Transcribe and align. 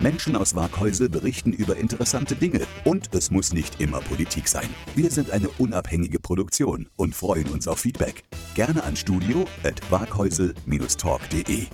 Menschen 0.00 0.36
aus 0.36 0.54
Waghäusel 0.54 1.08
berichten 1.08 1.52
über 1.52 1.76
interessante 1.76 2.36
Dinge 2.36 2.60
und 2.84 3.14
es 3.14 3.30
muss 3.30 3.52
nicht 3.52 3.80
immer 3.80 4.00
Politik 4.00 4.48
sein. 4.48 4.68
Wir 4.94 5.10
sind 5.10 5.30
eine 5.30 5.48
unabhängige 5.58 6.18
Produktion 6.18 6.88
und 6.96 7.14
freuen 7.14 7.48
uns 7.48 7.68
auf 7.68 7.78
Feedback. 7.78 8.24
Gerne 8.54 8.82
an 8.84 8.96
studio@waghäusel-talk.de. 8.96 11.66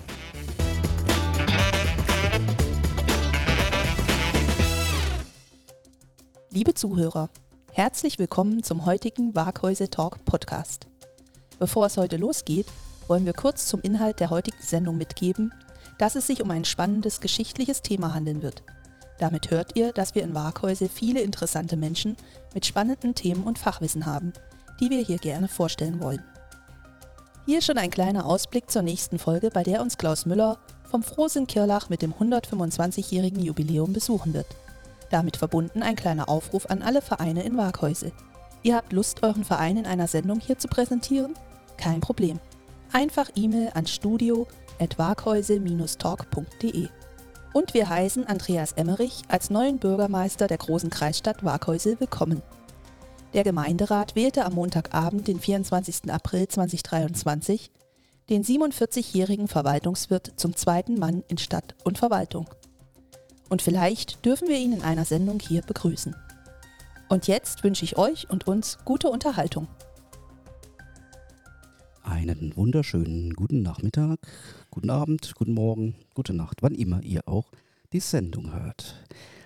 Liebe 6.53 6.73
Zuhörer, 6.73 7.29
herzlich 7.71 8.19
willkommen 8.19 8.61
zum 8.61 8.85
heutigen 8.85 9.33
Waghäusel 9.35 9.87
Talk 9.87 10.25
Podcast. 10.25 10.87
Bevor 11.59 11.85
es 11.85 11.95
heute 11.95 12.17
losgeht, 12.17 12.65
wollen 13.07 13.25
wir 13.25 13.33
kurz 13.33 13.67
zum 13.67 13.79
Inhalt 13.81 14.19
der 14.19 14.29
heutigen 14.29 14.61
Sendung 14.61 14.97
mitgeben, 14.97 15.53
dass 16.01 16.15
es 16.15 16.25
sich 16.25 16.41
um 16.41 16.49
ein 16.49 16.65
spannendes 16.65 17.21
geschichtliches 17.21 17.83
Thema 17.83 18.15
handeln 18.15 18.41
wird. 18.41 18.63
Damit 19.19 19.51
hört 19.51 19.75
ihr, 19.75 19.93
dass 19.93 20.15
wir 20.15 20.23
in 20.23 20.33
Waghäusel 20.33 20.89
viele 20.89 21.21
interessante 21.21 21.77
Menschen 21.77 22.17
mit 22.55 22.65
spannenden 22.65 23.13
Themen 23.13 23.43
und 23.43 23.59
Fachwissen 23.59 24.07
haben, 24.07 24.33
die 24.79 24.89
wir 24.89 25.03
hier 25.03 25.19
gerne 25.19 25.47
vorstellen 25.47 26.01
wollen. 26.01 26.23
Hier 27.45 27.61
schon 27.61 27.77
ein 27.77 27.91
kleiner 27.91 28.25
Ausblick 28.25 28.71
zur 28.71 28.81
nächsten 28.81 29.19
Folge, 29.19 29.51
bei 29.51 29.61
der 29.61 29.79
uns 29.79 29.99
Klaus 29.99 30.25
Müller 30.25 30.57
vom 30.89 31.03
Frohsinn 31.03 31.45
Kirlach 31.45 31.89
mit 31.89 32.01
dem 32.01 32.13
125-jährigen 32.13 33.43
Jubiläum 33.43 33.93
besuchen 33.93 34.33
wird. 34.33 34.47
Damit 35.11 35.37
verbunden 35.37 35.83
ein 35.83 35.95
kleiner 35.95 36.29
Aufruf 36.29 36.65
an 36.65 36.81
alle 36.81 37.03
Vereine 37.03 37.43
in 37.43 37.57
Waghäusel. 37.57 38.11
Ihr 38.63 38.75
habt 38.75 38.91
Lust, 38.91 39.21
euren 39.21 39.43
Verein 39.43 39.77
in 39.77 39.85
einer 39.85 40.07
Sendung 40.07 40.39
hier 40.39 40.57
zu 40.57 40.67
präsentieren? 40.67 41.35
Kein 41.77 42.01
Problem. 42.01 42.39
Einfach 42.91 43.29
E-Mail 43.35 43.69
an 43.75 43.85
studio.waghäusel-talk.de. 44.81 46.89
Und 47.53 47.73
wir 47.73 47.89
heißen 47.89 48.27
Andreas 48.27 48.73
Emmerich 48.73 49.23
als 49.27 49.49
neuen 49.49 49.77
Bürgermeister 49.77 50.47
der 50.47 50.57
großen 50.57 50.89
Kreisstadt 50.89 51.43
Waghäusel 51.43 51.99
willkommen. 51.99 52.41
Der 53.33 53.43
Gemeinderat 53.43 54.15
wählte 54.15 54.45
am 54.45 54.53
Montagabend, 54.53 55.27
den 55.27 55.39
24. 55.39 56.11
April 56.11 56.47
2023, 56.47 57.71
den 58.29 58.43
47-jährigen 58.43 59.47
Verwaltungswirt 59.47 60.33
zum 60.37 60.55
zweiten 60.55 60.95
Mann 60.95 61.23
in 61.27 61.37
Stadt 61.37 61.75
und 61.83 61.97
Verwaltung. 61.97 62.49
Und 63.49 63.61
vielleicht 63.61 64.25
dürfen 64.25 64.47
wir 64.47 64.57
ihn 64.57 64.73
in 64.73 64.83
einer 64.83 65.05
Sendung 65.05 65.39
hier 65.39 65.61
begrüßen. 65.61 66.15
Und 67.09 67.27
jetzt 67.27 67.63
wünsche 67.65 67.83
ich 67.83 67.97
euch 67.97 68.29
und 68.29 68.47
uns 68.47 68.77
gute 68.85 69.09
Unterhaltung. 69.09 69.67
Einen 72.11 72.57
wunderschönen 72.57 73.33
guten 73.35 73.61
Nachmittag, 73.61 74.19
guten 74.69 74.89
Abend, 74.89 75.33
guten 75.33 75.53
Morgen, 75.53 75.95
gute 76.13 76.33
Nacht, 76.33 76.61
wann 76.61 76.75
immer 76.75 77.01
ihr 77.03 77.25
auch 77.25 77.53
die 77.93 78.01
Sendung 78.01 78.53
hört. 78.53 79.01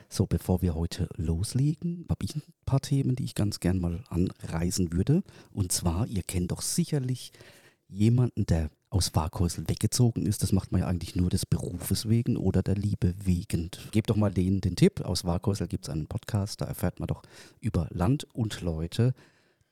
So, 0.10 0.26
bevor 0.26 0.64
wir 0.64 0.74
heute 0.74 1.08
loslegen, 1.16 2.08
habe 2.10 2.26
ich 2.26 2.36
ein 2.36 2.42
paar 2.66 2.82
Themen, 2.82 3.16
die 3.16 3.24
ich 3.24 3.36
ganz 3.36 3.60
gern 3.60 3.80
mal 3.80 4.04
anreißen 4.10 4.92
würde. 4.92 5.22
Und 5.52 5.74
zwar, 5.74 6.08
ihr 6.08 6.24
kennt 6.24 6.52
doch 6.52 6.64
sicherlich 6.64 7.34
jemanden, 7.88 8.48
der 8.48 8.72
aus 8.90 9.14
Waghäusel 9.14 9.70
weggezogen 9.70 10.26
ist. 10.26 10.42
Das 10.42 10.52
macht 10.52 10.72
man 10.72 10.82
ja 10.82 10.88
eigentlich 10.88 11.16
nur 11.16 11.30
des 11.30 11.46
Berufes 11.46 12.10
wegen 12.10 12.36
oder 12.36 12.64
der 12.64 12.76
Liebe 12.76 13.14
wegen. 13.24 13.70
Gebt 13.92 14.10
doch 14.10 14.16
mal 14.16 14.34
denen 14.34 14.62
den 14.62 14.76
Tipp. 14.76 15.02
Aus 15.02 15.24
Waghäusel 15.24 15.68
gibt 15.68 15.84
es 15.84 15.92
einen 15.92 16.08
Podcast, 16.08 16.62
da 16.62 16.66
erfährt 16.66 17.00
man 17.00 17.08
doch 17.08 17.22
über 17.62 17.88
Land 17.92 18.26
und 18.34 18.62
Leute 18.62 19.14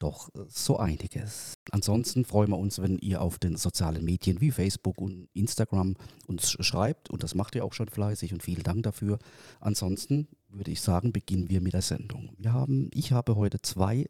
doch 0.04 0.30
so 0.50 0.78
einiges. 0.78 1.54
Ansonsten 1.72 2.26
freuen 2.26 2.50
wir 2.50 2.58
uns, 2.58 2.80
wenn 2.80 3.00
ihr 3.00 3.22
auf 3.22 3.40
den 3.40 3.56
sozialen 3.56 4.04
Medien 4.04 4.42
wie 4.42 4.52
Facebook 4.52 5.00
und 5.00 5.30
Instagram 5.34 5.96
uns 6.28 6.52
schreibt 6.52 7.10
und 7.10 7.24
das 7.24 7.36
macht 7.36 7.56
ihr 7.56 7.64
auch 7.64 7.74
schon 7.74 7.88
fleißig 7.88 8.34
und 8.34 8.44
vielen 8.44 8.64
Dank 8.64 8.84
dafür. 8.84 9.18
Ansonsten 9.62 10.28
würde 10.50 10.72
ich 10.72 10.82
sagen, 10.82 11.14
beginnen 11.14 11.50
wir 11.50 11.62
mit 11.62 11.74
der 11.74 11.82
Sendung. 11.82 12.32
Wir 12.38 12.52
haben, 12.54 12.90
ich 12.94 13.14
habe 13.14 13.36
heute 13.36 13.62
zwei 13.62 14.10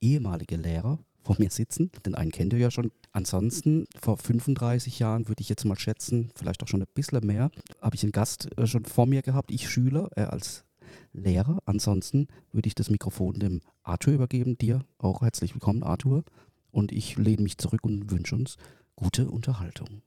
ehemalige 0.00 0.56
Lehrer 0.56 0.98
vor 1.24 1.36
mir 1.38 1.50
sitzen. 1.50 1.90
Den 2.06 2.14
einen 2.14 2.30
kennt 2.30 2.52
ihr 2.52 2.58
ja 2.58 2.70
schon. 2.70 2.92
Ansonsten, 3.12 3.86
vor 4.00 4.18
35 4.18 4.98
Jahren 4.98 5.28
würde 5.28 5.40
ich 5.40 5.48
jetzt 5.48 5.64
mal 5.64 5.78
schätzen, 5.78 6.30
vielleicht 6.36 6.62
auch 6.62 6.68
schon 6.68 6.82
ein 6.82 6.88
bisschen 6.94 7.26
mehr, 7.26 7.50
habe 7.80 7.96
ich 7.96 8.02
einen 8.02 8.12
Gast 8.12 8.50
äh, 8.58 8.66
schon 8.66 8.84
vor 8.84 9.06
mir 9.06 9.22
gehabt, 9.22 9.50
ich 9.50 9.68
Schüler, 9.68 10.10
er 10.14 10.32
als 10.32 10.63
Lehrer. 11.12 11.58
Ansonsten 11.64 12.28
würde 12.52 12.66
ich 12.66 12.74
das 12.74 12.90
Mikrofon 12.90 13.34
dem 13.34 13.60
Arthur 13.82 14.14
übergeben, 14.14 14.58
dir 14.58 14.84
auch 14.98 15.22
herzlich 15.22 15.54
willkommen, 15.54 15.82
Arthur. 15.82 16.24
Und 16.70 16.92
ich 16.92 17.16
lehne 17.16 17.42
mich 17.42 17.58
zurück 17.58 17.84
und 17.84 18.10
wünsche 18.10 18.34
uns 18.34 18.56
gute 18.96 19.28
Unterhaltung. 19.30 20.02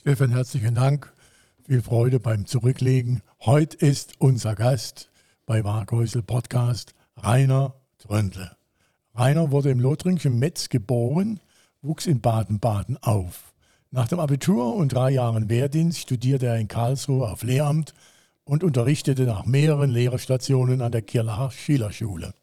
Stefan, 0.00 0.30
herzlichen 0.30 0.74
Dank. 0.74 1.12
Viel 1.66 1.80
Freude 1.80 2.20
beim 2.20 2.46
Zurücklegen. 2.46 3.22
Heute 3.40 3.76
ist 3.78 4.20
unser 4.20 4.54
Gast 4.54 5.10
bei 5.46 5.64
Waghäusel 5.64 6.22
Podcast 6.22 6.94
Rainer 7.16 7.74
Tröndle. 7.98 8.56
Rainer 9.14 9.50
wurde 9.50 9.70
im 9.70 9.80
Lothringischen 9.80 10.38
Metz 10.38 10.68
geboren, 10.68 11.40
wuchs 11.80 12.06
in 12.06 12.20
Baden-Baden 12.20 12.98
auf. 13.02 13.54
Nach 13.90 14.08
dem 14.08 14.18
Abitur 14.18 14.74
und 14.74 14.92
drei 14.92 15.10
Jahren 15.10 15.48
Wehrdienst 15.48 16.00
studierte 16.00 16.46
er 16.46 16.58
in 16.58 16.68
Karlsruhe 16.68 17.30
auf 17.30 17.44
Lehramt 17.44 17.94
und 18.44 18.62
unterrichtete 18.62 19.24
nach 19.24 19.46
mehreren 19.46 19.90
Lehrerstationen 19.90 20.82
an 20.82 20.92
der 20.92 21.02
Kirlacher 21.02 21.50
Schillerschule. 21.50 22.34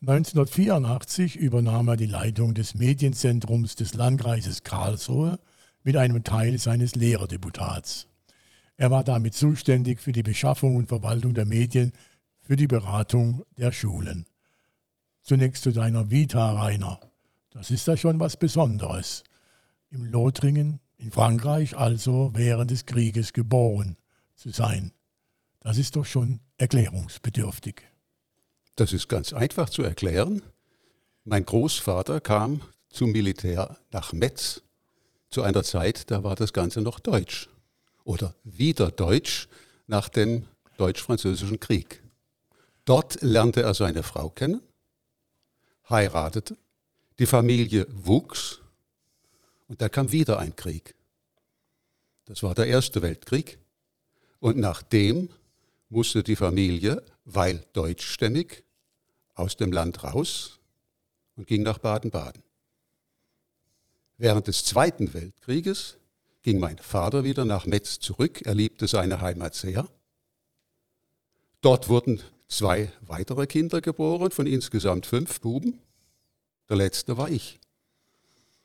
1984 0.00 1.36
übernahm 1.36 1.88
er 1.88 1.96
die 1.96 2.06
Leitung 2.06 2.54
des 2.54 2.74
Medienzentrums 2.74 3.76
des 3.76 3.94
Landkreises 3.94 4.62
Karlsruhe 4.62 5.38
mit 5.82 5.96
einem 5.96 6.24
Teil 6.24 6.58
seines 6.58 6.94
Lehrerdeputats. 6.94 8.06
Er 8.76 8.90
war 8.90 9.04
damit 9.04 9.34
zuständig 9.34 10.00
für 10.00 10.12
die 10.12 10.22
Beschaffung 10.22 10.76
und 10.76 10.88
Verwaltung 10.88 11.32
der 11.32 11.46
Medien 11.46 11.92
für 12.40 12.56
die 12.56 12.66
Beratung 12.66 13.42
der 13.56 13.72
Schulen. 13.72 14.26
Zunächst 15.22 15.62
zu 15.62 15.72
deiner 15.72 16.10
Vita, 16.10 16.52
Rainer. 16.52 17.00
Das 17.50 17.70
ist 17.70 17.86
ja 17.86 17.96
schon 17.96 18.20
was 18.20 18.36
Besonderes. 18.36 19.24
Im 19.90 20.04
Lothringen, 20.04 20.78
in 20.98 21.10
Frankreich 21.10 21.76
also 21.76 22.30
während 22.34 22.70
des 22.70 22.86
Krieges 22.86 23.32
geboren 23.32 23.96
zu 24.34 24.50
sein. 24.50 24.92
Das 25.66 25.78
ist 25.78 25.96
doch 25.96 26.06
schon 26.06 26.38
erklärungsbedürftig. 26.58 27.82
Das 28.76 28.92
ist 28.92 29.08
ganz 29.08 29.32
einfach 29.32 29.68
zu 29.68 29.82
erklären. 29.82 30.42
Mein 31.24 31.44
Großvater 31.44 32.20
kam 32.20 32.60
zum 32.88 33.10
Militär 33.10 33.76
nach 33.90 34.12
Metz 34.12 34.62
zu 35.28 35.42
einer 35.42 35.64
Zeit, 35.64 36.08
da 36.12 36.22
war 36.22 36.36
das 36.36 36.52
Ganze 36.52 36.82
noch 36.82 37.00
Deutsch 37.00 37.48
oder 38.04 38.36
wieder 38.44 38.92
Deutsch 38.92 39.48
nach 39.88 40.08
dem 40.08 40.46
Deutsch-Französischen 40.76 41.58
Krieg. 41.58 42.00
Dort 42.84 43.20
lernte 43.20 43.62
er 43.62 43.74
seine 43.74 44.04
Frau 44.04 44.30
kennen 44.30 44.60
heiratete, 45.90 46.56
die 47.18 47.26
Familie 47.26 47.88
wuchs 47.90 48.60
und 49.66 49.82
da 49.82 49.88
kam 49.88 50.12
wieder 50.12 50.38
ein 50.38 50.54
Krieg. 50.54 50.94
Das 52.24 52.44
war 52.44 52.54
der 52.54 52.68
Erste 52.68 53.02
Weltkrieg. 53.02 53.58
Und 54.38 54.58
nachdem 54.58 55.28
musste 55.88 56.22
die 56.22 56.36
Familie, 56.36 57.02
weil 57.24 57.64
deutschstämmig, 57.72 58.64
aus 59.34 59.56
dem 59.56 59.70
Land 59.70 60.02
raus 60.02 60.58
und 61.36 61.46
ging 61.46 61.62
nach 61.62 61.78
Baden-Baden. 61.78 62.42
Während 64.18 64.46
des 64.46 64.64
Zweiten 64.64 65.12
Weltkrieges 65.12 65.98
ging 66.42 66.58
mein 66.58 66.78
Vater 66.78 67.22
wieder 67.22 67.44
nach 67.44 67.66
Metz 67.66 68.00
zurück. 68.00 68.40
Er 68.46 68.54
liebte 68.54 68.88
seine 68.88 69.20
Heimat 69.20 69.54
sehr. 69.54 69.86
Dort 71.60 71.88
wurden 71.88 72.22
zwei 72.48 72.90
weitere 73.02 73.46
Kinder 73.46 73.80
geboren, 73.80 74.30
von 74.30 74.46
insgesamt 74.46 75.04
fünf 75.04 75.40
Buben. 75.40 75.80
Der 76.68 76.76
letzte 76.76 77.18
war 77.18 77.28
ich. 77.28 77.58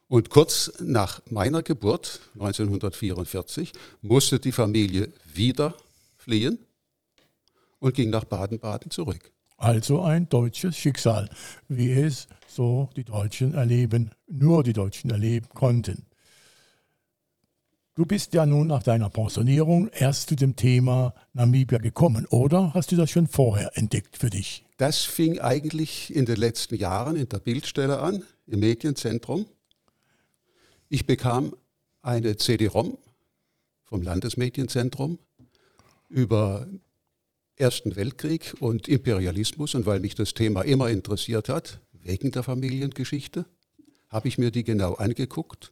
Und 0.07 0.29
kurz 0.29 0.71
nach 0.79 1.21
meiner 1.29 1.63
Geburt, 1.63 2.21
1944, 2.35 3.73
musste 4.01 4.39
die 4.39 4.51
Familie 4.51 5.11
wieder 5.33 5.75
fliehen 6.17 6.59
und 7.81 7.95
ging 7.95 8.09
nach 8.11 8.23
Baden-Baden 8.23 8.91
zurück. 8.91 9.33
Also 9.57 10.01
ein 10.01 10.29
deutsches 10.29 10.77
Schicksal, 10.77 11.29
wie 11.67 11.91
es 11.91 12.27
so 12.47 12.89
die 12.95 13.03
Deutschen 13.03 13.53
erleben, 13.53 14.11
nur 14.27 14.63
die 14.63 14.73
Deutschen 14.73 15.11
erleben 15.11 15.49
konnten. 15.49 16.05
Du 17.93 18.05
bist 18.05 18.33
ja 18.33 18.45
nun 18.45 18.67
nach 18.67 18.83
deiner 18.83 19.09
Pensionierung 19.09 19.89
erst 19.89 20.29
zu 20.29 20.35
dem 20.35 20.55
Thema 20.55 21.13
Namibia 21.33 21.77
gekommen, 21.79 22.25
oder 22.27 22.73
hast 22.73 22.91
du 22.91 22.95
das 22.95 23.11
schon 23.11 23.27
vorher 23.27 23.77
entdeckt 23.77 24.17
für 24.17 24.29
dich? 24.29 24.65
Das 24.77 25.01
fing 25.01 25.39
eigentlich 25.39 26.15
in 26.15 26.25
den 26.25 26.37
letzten 26.37 26.75
Jahren 26.75 27.15
in 27.15 27.27
der 27.27 27.39
Bildstelle 27.39 27.99
an, 27.99 28.23
im 28.47 28.61
Medienzentrum. 28.61 29.45
Ich 30.87 31.05
bekam 31.05 31.53
eine 32.01 32.37
CD-ROM 32.37 32.97
vom 33.83 34.01
Landesmedienzentrum 34.01 35.19
über 36.09 36.67
Ersten 37.61 37.95
Weltkrieg 37.95 38.55
und 38.59 38.87
Imperialismus 38.87 39.75
und 39.75 39.85
weil 39.85 39.99
mich 39.99 40.15
das 40.15 40.33
Thema 40.33 40.63
immer 40.63 40.89
interessiert 40.89 41.47
hat, 41.47 41.79
wegen 41.93 42.31
der 42.31 42.41
Familiengeschichte, 42.41 43.45
habe 44.09 44.27
ich 44.27 44.39
mir 44.39 44.49
die 44.49 44.63
genau 44.63 44.95
angeguckt 44.95 45.71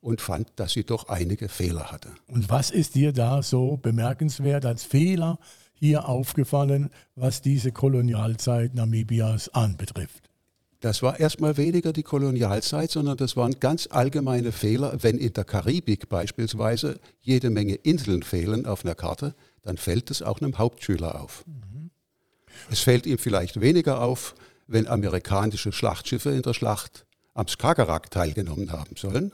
und 0.00 0.20
fand, 0.20 0.48
dass 0.56 0.72
sie 0.72 0.82
doch 0.82 1.08
einige 1.08 1.48
Fehler 1.48 1.92
hatte. 1.92 2.10
Und 2.26 2.50
was 2.50 2.72
ist 2.72 2.96
dir 2.96 3.12
da 3.12 3.44
so 3.44 3.76
bemerkenswert 3.76 4.66
als 4.66 4.82
Fehler 4.82 5.38
hier 5.74 6.08
aufgefallen, 6.08 6.90
was 7.14 7.40
diese 7.40 7.70
Kolonialzeit 7.70 8.74
Namibias 8.74 9.48
anbetrifft? 9.50 10.28
Das 10.80 11.02
war 11.02 11.18
erstmal 11.18 11.56
weniger 11.56 11.92
die 11.92 12.04
Kolonialzeit, 12.04 12.90
sondern 12.90 13.16
das 13.16 13.36
waren 13.36 13.58
ganz 13.58 13.88
allgemeine 13.90 14.52
Fehler. 14.52 14.96
Wenn 15.02 15.18
in 15.18 15.32
der 15.32 15.44
Karibik 15.44 16.08
beispielsweise 16.08 17.00
jede 17.20 17.50
Menge 17.50 17.74
Inseln 17.74 18.22
fehlen 18.22 18.64
auf 18.66 18.84
einer 18.84 18.94
Karte, 18.94 19.34
dann 19.62 19.76
fällt 19.76 20.10
es 20.10 20.22
auch 20.22 20.40
einem 20.40 20.58
Hauptschüler 20.58 21.20
auf. 21.20 21.44
Mhm. 21.46 21.90
Es 22.70 22.80
fällt 22.80 23.06
ihm 23.06 23.18
vielleicht 23.18 23.60
weniger 23.60 24.02
auf, 24.02 24.34
wenn 24.66 24.86
amerikanische 24.86 25.72
Schlachtschiffe 25.72 26.30
in 26.30 26.42
der 26.42 26.54
Schlacht 26.54 27.06
am 27.34 27.48
Skagerrak 27.48 28.10
teilgenommen 28.10 28.72
haben 28.72 28.96
sollen. 28.96 29.32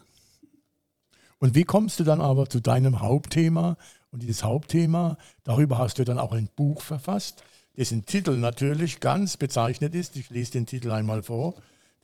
Und 1.39 1.55
wie 1.55 1.65
kommst 1.65 2.01
du 2.01 2.05
dann 2.05 2.21
aber 2.21 2.49
zu 2.49 2.61
deinem 2.61 3.01
Hauptthema? 3.01 3.77
Und 4.11 4.23
dieses 4.23 4.45
Hauptthema, 4.45 5.19
darüber 5.43 5.79
hast 5.79 5.99
du 5.99 6.05
dann 6.05 6.19
auch 6.19 6.33
ein 6.33 6.49
Buch 6.55 6.81
verfasst, 6.83 7.43
dessen 7.77 8.07
Titel 8.07 8.37
natürlich 8.37 9.01
ganz 9.01 9.37
bezeichnet 9.37 9.95
ist. 9.95 10.17
Ich 10.17 10.31
lese 10.31 10.53
den 10.53 10.67
Titel 10.67 10.91
einmal 10.93 11.23
vor. 11.23 11.55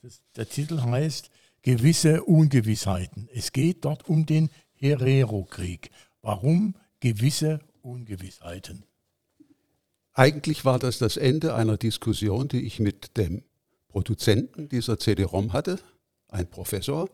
Das, 0.01 0.21
der 0.35 0.49
Titel 0.49 0.81
heißt 0.81 1.29
Gewisse 1.61 2.23
Ungewissheiten. 2.23 3.29
Es 3.33 3.51
geht 3.51 3.85
dort 3.85 4.09
um 4.09 4.25
den 4.25 4.49
Herero-Krieg. 4.73 5.91
Warum 6.21 6.75
gewisse 6.99 7.59
Ungewissheiten? 7.83 8.83
Eigentlich 10.13 10.65
war 10.65 10.79
das 10.79 10.97
das 10.97 11.17
Ende 11.17 11.55
einer 11.55 11.77
Diskussion, 11.77 12.47
die 12.47 12.61
ich 12.61 12.79
mit 12.79 13.17
dem 13.17 13.43
Produzenten 13.87 14.69
dieser 14.69 14.99
CD-ROM 14.99 15.53
hatte, 15.53 15.79
ein 16.27 16.49
Professor. 16.49 17.09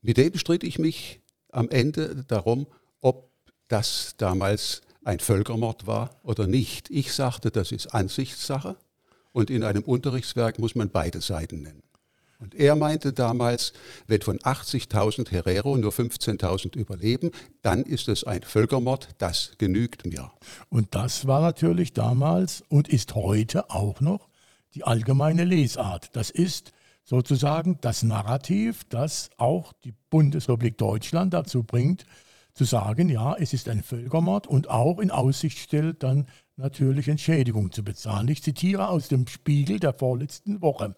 Mit 0.00 0.16
dem 0.16 0.36
stritt 0.36 0.64
ich 0.64 0.78
mich 0.78 1.20
am 1.50 1.68
Ende 1.68 2.24
darum, 2.28 2.66
ob 3.00 3.30
das 3.68 4.14
damals 4.16 4.82
ein 5.04 5.20
Völkermord 5.20 5.86
war 5.86 6.20
oder 6.22 6.46
nicht. 6.46 6.90
Ich 6.90 7.12
sagte, 7.12 7.50
das 7.50 7.72
ist 7.72 7.88
Ansichtssache 7.94 8.76
und 9.32 9.50
in 9.50 9.62
einem 9.62 9.82
Unterrichtswerk 9.82 10.58
muss 10.58 10.74
man 10.74 10.90
beide 10.90 11.20
Seiten 11.20 11.62
nennen. 11.62 11.82
Und 12.38 12.54
er 12.54 12.76
meinte 12.76 13.12
damals, 13.12 13.72
wenn 14.06 14.20
von 14.20 14.38
80.000 14.38 15.30
Herero 15.30 15.76
nur 15.76 15.92
15.000 15.92 16.76
überleben, 16.76 17.30
dann 17.62 17.82
ist 17.82 18.08
es 18.08 18.24
ein 18.24 18.42
Völkermord, 18.42 19.08
das 19.18 19.52
genügt 19.58 20.06
mir. 20.06 20.30
Und 20.68 20.94
das 20.94 21.26
war 21.26 21.40
natürlich 21.40 21.92
damals 21.92 22.62
und 22.68 22.88
ist 22.88 23.14
heute 23.14 23.70
auch 23.70 24.00
noch 24.00 24.28
die 24.74 24.84
allgemeine 24.84 25.44
Lesart. 25.44 26.14
Das 26.14 26.30
ist 26.30 26.72
sozusagen 27.04 27.78
das 27.80 28.02
Narrativ, 28.02 28.84
das 28.88 29.30
auch 29.38 29.72
die 29.84 29.94
Bundesrepublik 30.10 30.76
Deutschland 30.76 31.32
dazu 31.32 31.62
bringt, 31.62 32.04
zu 32.52 32.64
sagen, 32.64 33.08
ja, 33.08 33.34
es 33.38 33.52
ist 33.52 33.68
ein 33.68 33.82
Völkermord 33.82 34.46
und 34.46 34.68
auch 34.68 34.98
in 34.98 35.10
Aussicht 35.10 35.58
stellt, 35.58 36.02
dann 36.02 36.26
natürlich 36.56 37.08
Entschädigung 37.08 37.70
zu 37.70 37.84
bezahlen. 37.84 38.28
Ich 38.28 38.42
zitiere 38.42 38.88
aus 38.88 39.08
dem 39.08 39.26
Spiegel 39.26 39.78
der 39.78 39.92
vorletzten 39.92 40.62
Woche. 40.62 40.96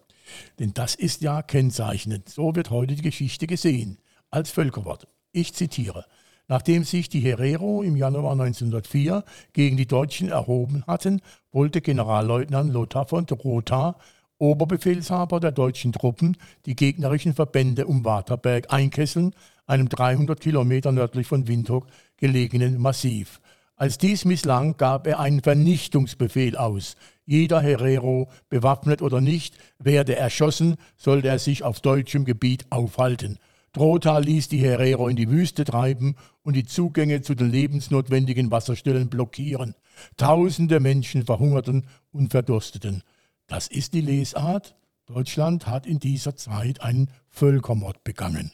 Denn 0.59 0.73
das 0.73 0.95
ist 0.95 1.21
ja 1.21 1.41
kennzeichnend. 1.41 2.29
So 2.29 2.55
wird 2.55 2.69
heute 2.69 2.95
die 2.95 3.01
Geschichte 3.01 3.47
gesehen, 3.47 3.97
als 4.31 4.51
Völkermord. 4.51 5.07
Ich 5.31 5.53
zitiere. 5.53 6.05
Nachdem 6.47 6.83
sich 6.83 7.09
die 7.09 7.19
Herero 7.19 7.83
im 7.83 7.95
Januar 7.95 8.31
1904 8.31 9.23
gegen 9.53 9.77
die 9.77 9.85
Deutschen 9.85 10.29
erhoben 10.29 10.83
hatten, 10.87 11.21
wollte 11.51 11.79
Generalleutnant 11.79 12.73
Lothar 12.73 13.05
von 13.05 13.25
Rotha, 13.25 13.95
Oberbefehlshaber 14.39 15.39
der 15.39 15.51
deutschen 15.51 15.91
Truppen, 15.91 16.37
die 16.65 16.75
gegnerischen 16.75 17.35
Verbände 17.35 17.85
um 17.85 18.03
Waterberg 18.03 18.73
einkesseln, 18.73 19.35
einem 19.67 19.89
300 19.89 20.39
Kilometer 20.39 20.91
nördlich 20.91 21.27
von 21.27 21.47
Windhoek 21.47 21.85
gelegenen 22.17 22.79
Massiv. 22.79 23.39
Als 23.75 23.97
dies 23.97 24.25
misslang, 24.25 24.75
gab 24.75 25.05
er 25.07 25.19
einen 25.19 25.41
Vernichtungsbefehl 25.41 26.57
aus. 26.57 26.95
Jeder 27.29 27.61
Herero, 27.61 28.27
bewaffnet 28.49 29.03
oder 29.03 29.21
nicht, 29.21 29.55
werde 29.77 30.15
erschossen, 30.15 30.77
sollte 30.97 31.27
er 31.27 31.37
sich 31.37 31.61
auf 31.61 31.79
deutschem 31.79 32.25
Gebiet 32.25 32.65
aufhalten. 32.71 33.37
Trotha 33.71 34.17
ließ 34.17 34.47
die 34.47 34.57
Herero 34.57 35.07
in 35.07 35.15
die 35.15 35.29
Wüste 35.29 35.63
treiben 35.63 36.15
und 36.41 36.55
die 36.55 36.65
Zugänge 36.65 37.21
zu 37.21 37.35
den 37.35 37.51
lebensnotwendigen 37.51 38.49
Wasserstellen 38.49 39.09
blockieren. 39.09 39.75
Tausende 40.17 40.79
Menschen 40.79 41.23
verhungerten 41.23 41.85
und 42.11 42.31
verdursteten. 42.31 43.03
Das 43.45 43.67
ist 43.67 43.93
die 43.93 44.01
Lesart. 44.01 44.75
Deutschland 45.05 45.67
hat 45.67 45.85
in 45.85 45.99
dieser 45.99 46.35
Zeit 46.35 46.81
einen 46.81 47.11
Völkermord 47.27 48.03
begangen. 48.03 48.53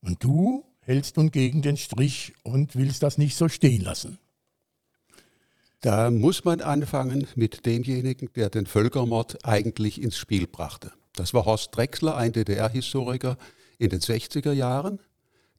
Und 0.00 0.24
du 0.24 0.64
hältst 0.80 1.16
nun 1.16 1.30
gegen 1.30 1.62
den 1.62 1.76
Strich 1.76 2.34
und 2.42 2.74
willst 2.74 3.04
das 3.04 3.18
nicht 3.18 3.36
so 3.36 3.48
stehen 3.48 3.82
lassen. 3.82 4.18
Da 5.86 6.10
muss 6.10 6.42
man 6.42 6.62
anfangen 6.62 7.28
mit 7.36 7.64
demjenigen, 7.64 8.28
der 8.34 8.50
den 8.50 8.66
Völkermord 8.66 9.46
eigentlich 9.46 10.02
ins 10.02 10.16
Spiel 10.16 10.48
brachte. 10.48 10.90
Das 11.14 11.32
war 11.32 11.44
Horst 11.44 11.76
Drexler, 11.76 12.16
ein 12.16 12.32
DDR-Historiker 12.32 13.38
in 13.78 13.90
den 13.90 14.00
60er 14.00 14.50
Jahren. 14.50 14.98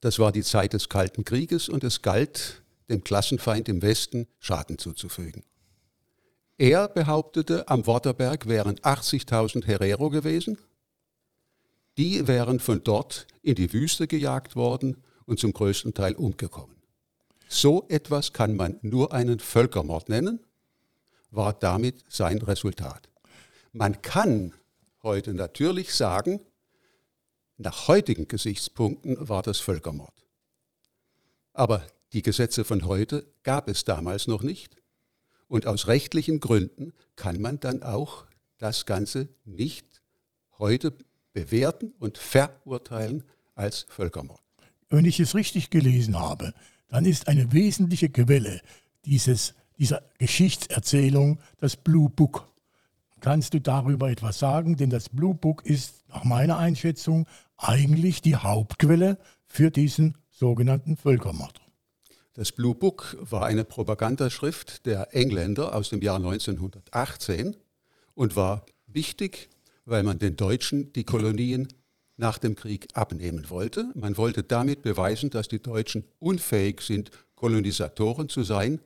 Das 0.01 0.19
war 0.19 0.33
die 0.33 0.43
Zeit 0.43 0.73
des 0.73 0.89
Kalten 0.89 1.23
Krieges 1.23 1.69
und 1.69 1.85
es 1.85 2.01
galt, 2.01 2.61
dem 2.89 3.05
Klassenfeind 3.05 3.69
im 3.69 3.81
Westen 3.81 4.27
Schaden 4.39 4.77
zuzufügen. 4.77 5.43
Er 6.57 6.89
behauptete, 6.89 7.69
am 7.69 7.87
Waterberg 7.87 8.49
wären 8.49 8.75
80.000 8.79 9.65
Herero 9.65 10.09
gewesen. 10.09 10.57
Die 11.97 12.27
wären 12.27 12.59
von 12.59 12.83
dort 12.83 13.27
in 13.43 13.55
die 13.55 13.71
Wüste 13.71 14.07
gejagt 14.07 14.57
worden 14.57 14.97
und 15.25 15.39
zum 15.39 15.53
größten 15.53 15.93
Teil 15.93 16.15
umgekommen. 16.15 16.76
So 17.47 17.85
etwas 17.89 18.33
kann 18.33 18.55
man 18.55 18.79
nur 18.81 19.13
einen 19.13 19.39
Völkermord 19.39 20.09
nennen, 20.09 20.39
war 21.31 21.53
damit 21.53 22.03
sein 22.09 22.39
Resultat. 22.39 23.09
Man 23.71 24.01
kann 24.01 24.53
heute 25.03 25.33
natürlich 25.33 25.93
sagen, 25.93 26.39
nach 27.57 27.87
heutigen 27.87 28.27
Gesichtspunkten 28.27 29.27
war 29.27 29.41
das 29.41 29.59
Völkermord. 29.59 30.13
Aber 31.53 31.85
die 32.13 32.21
Gesetze 32.21 32.63
von 32.63 32.85
heute 32.85 33.25
gab 33.43 33.67
es 33.67 33.83
damals 33.83 34.27
noch 34.27 34.43
nicht. 34.43 34.77
Und 35.47 35.65
aus 35.65 35.87
rechtlichen 35.87 36.39
Gründen 36.39 36.93
kann 37.15 37.41
man 37.41 37.59
dann 37.59 37.81
auch 37.83 38.25
das 38.57 38.85
Ganze 38.85 39.29
nicht 39.45 40.01
heute 40.59 40.93
bewerten 41.33 41.93
und 41.99 42.17
verurteilen 42.17 43.23
als 43.55 43.85
Völkermord. 43.89 44.41
Wenn 44.89 45.05
ich 45.05 45.19
es 45.19 45.35
richtig 45.35 45.69
gelesen 45.69 46.19
habe, 46.19 46.53
dann 46.87 47.05
ist 47.05 47.27
eine 47.27 47.51
wesentliche 47.51 48.09
Quelle 48.09 48.61
dieses, 49.05 49.53
dieser 49.77 50.03
Geschichtserzählung 50.17 51.39
das 51.57 51.75
Blue 51.75 52.09
Book. 52.09 52.47
Kannst 53.19 53.53
du 53.53 53.59
darüber 53.59 54.09
etwas 54.09 54.39
sagen? 54.39 54.77
Denn 54.77 54.89
das 54.89 55.09
Blue 55.09 55.33
Book 55.33 55.65
ist 55.65 56.07
nach 56.09 56.23
meiner 56.23 56.57
Einschätzung 56.57 57.27
eigentlich 57.57 58.21
die 58.21 58.35
Hauptquelle 58.35 59.17
für 59.45 59.71
diesen 59.71 60.17
sogenannten 60.29 60.97
Völkermord. 60.97 61.61
Das 62.33 62.51
Blue 62.51 62.75
Book 62.75 63.17
war 63.19 63.45
eine 63.45 63.63
Propagandaschrift 63.63 64.85
der 64.85 65.15
Engländer 65.15 65.73
aus 65.73 65.89
dem 65.89 66.03
Jahr 66.03 66.17
1918 66.17 67.55
und 68.13 68.35
war 68.35 68.63
wichtig, 68.85 69.49
weil 69.85 70.03
man 70.03 70.19
den 70.19 70.35
Deutschen 70.35 70.93
die 70.93 71.03
Kolonien 71.03 71.67
nach 72.17 72.39
dem 72.39 72.55
Krieg 72.55 72.87
abnehmen 72.93 73.49
wollte. 73.49 73.91
Man 73.95 74.17
wollte 74.17 74.43
damit 74.43 74.81
beweisen, 74.81 75.29
dass 75.29 75.47
die 75.47 75.61
Deutschen 75.61 76.03
unfähig 76.19 76.81
sind, 76.81 77.11
Kolonisatoren 77.35 78.27
zu 78.27 78.43
sein. 78.43 78.81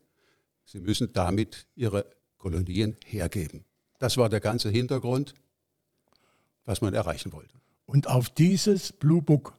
Sie 0.65 0.81
müssen 0.81 1.11
damit 1.13 1.67
ihre 1.75 2.05
Kolonien 2.37 2.97
hergeben. 3.05 3.65
Das 3.99 4.17
war 4.17 4.29
der 4.29 4.41
ganze 4.41 4.69
Hintergrund, 4.69 5.33
was 6.65 6.81
man 6.81 6.93
erreichen 6.93 7.31
wollte. 7.31 7.55
Und 7.85 8.07
auf 8.07 8.29
dieses 8.29 8.93
Blue 8.93 9.21
Book, 9.21 9.57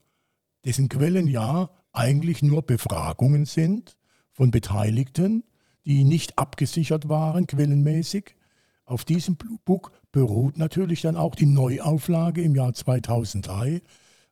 dessen 0.64 0.88
Quellen 0.88 1.26
ja 1.26 1.70
eigentlich 1.92 2.42
nur 2.42 2.62
Befragungen 2.62 3.46
sind 3.46 3.96
von 4.32 4.50
Beteiligten, 4.50 5.44
die 5.84 6.04
nicht 6.04 6.38
abgesichert 6.38 7.08
waren, 7.08 7.46
quellenmäßig. 7.46 8.34
Auf 8.84 9.04
diesem 9.04 9.36
Blue 9.36 9.58
Book 9.64 9.92
beruht 10.12 10.58
natürlich 10.58 11.00
dann 11.00 11.16
auch 11.16 11.34
die 11.34 11.46
Neuauflage 11.46 12.42
im 12.42 12.54
Jahr 12.54 12.74
2003, 12.74 13.82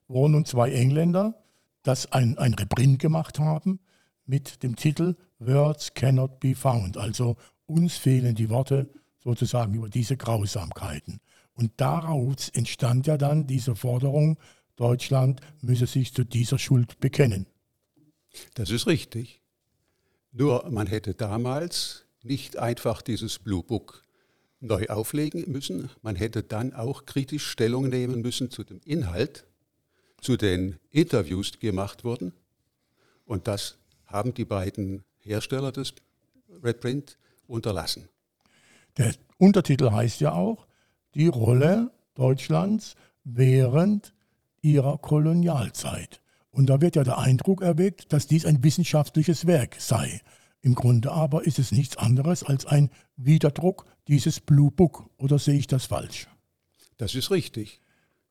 wo 0.07 0.27
nun 0.27 0.45
zwei 0.45 0.71
Engländer, 0.71 1.43
das 1.83 2.11
ein, 2.11 2.37
ein 2.37 2.53
Reprint 2.53 2.99
gemacht 2.99 3.39
haben 3.39 3.79
mit 4.25 4.61
dem 4.61 4.75
Titel 4.75 5.15
Words 5.39 5.95
Cannot 5.95 6.39
Be 6.39 6.53
Found. 6.53 6.97
Also 6.97 7.35
uns 7.65 7.97
fehlen 7.97 8.35
die 8.35 8.49
Worte 8.49 8.89
sozusagen 9.23 9.73
über 9.73 9.89
diese 9.89 10.15
Grausamkeiten. 10.17 11.19
Und 11.53 11.71
daraus 11.77 12.49
entstand 12.49 13.07
ja 13.07 13.17
dann 13.17 13.47
diese 13.47 13.75
Forderung, 13.75 14.37
Deutschland 14.75 15.41
müsse 15.61 15.87
sich 15.87 16.13
zu 16.13 16.23
dieser 16.23 16.57
Schuld 16.57 16.99
bekennen. 16.99 17.45
Das 18.53 18.69
ist 18.69 18.87
richtig. 18.87 19.41
Nur 20.31 20.69
man 20.69 20.87
hätte 20.87 21.13
damals 21.13 22.05
nicht 22.23 22.57
einfach 22.57 23.01
dieses 23.01 23.39
Blue 23.39 23.63
Book 23.63 24.03
neu 24.61 24.87
auflegen 24.87 25.51
müssen. 25.51 25.89
Man 26.01 26.15
hätte 26.15 26.43
dann 26.43 26.73
auch 26.73 27.05
kritisch 27.05 27.47
Stellung 27.47 27.89
nehmen 27.89 28.21
müssen 28.21 28.51
zu 28.51 28.63
dem 28.63 28.79
Inhalt, 28.85 29.45
zu 30.21 30.37
den 30.37 30.77
Interviews, 30.91 31.51
die 31.51 31.59
gemacht 31.59 32.03
wurden. 32.03 32.33
Und 33.25 33.47
das 33.47 33.77
haben 34.05 34.33
die 34.33 34.45
beiden 34.45 35.03
Hersteller 35.19 35.71
des 35.71 35.93
Red 36.63 36.79
Print 36.79 37.17
unterlassen. 37.47 38.07
Der 38.97 39.13
Untertitel 39.37 39.91
heißt 39.91 40.21
ja 40.21 40.33
auch 40.33 40.67
die 41.15 41.27
Rolle 41.27 41.91
Deutschlands 42.15 42.95
während 43.23 44.13
ihrer 44.61 44.97
Kolonialzeit. 44.97 46.21
Und 46.51 46.67
da 46.69 46.81
wird 46.81 46.95
ja 46.95 47.03
der 47.03 47.17
Eindruck 47.17 47.61
erweckt, 47.61 48.11
dass 48.13 48.27
dies 48.27 48.45
ein 48.45 48.63
wissenschaftliches 48.63 49.47
Werk 49.47 49.77
sei. 49.79 50.21
Im 50.61 50.75
Grunde 50.75 51.11
aber 51.11 51.45
ist 51.45 51.57
es 51.57 51.71
nichts 51.71 51.97
anderes 51.97 52.43
als 52.43 52.65
ein 52.65 52.91
Wiederdruck 53.15 53.85
dieses 54.11 54.41
Blue 54.41 54.69
Book. 54.69 55.09
Oder 55.17 55.39
sehe 55.39 55.57
ich 55.57 55.67
das 55.67 55.85
falsch? 55.85 56.27
Das 56.97 57.15
ist 57.15 57.31
richtig. 57.31 57.79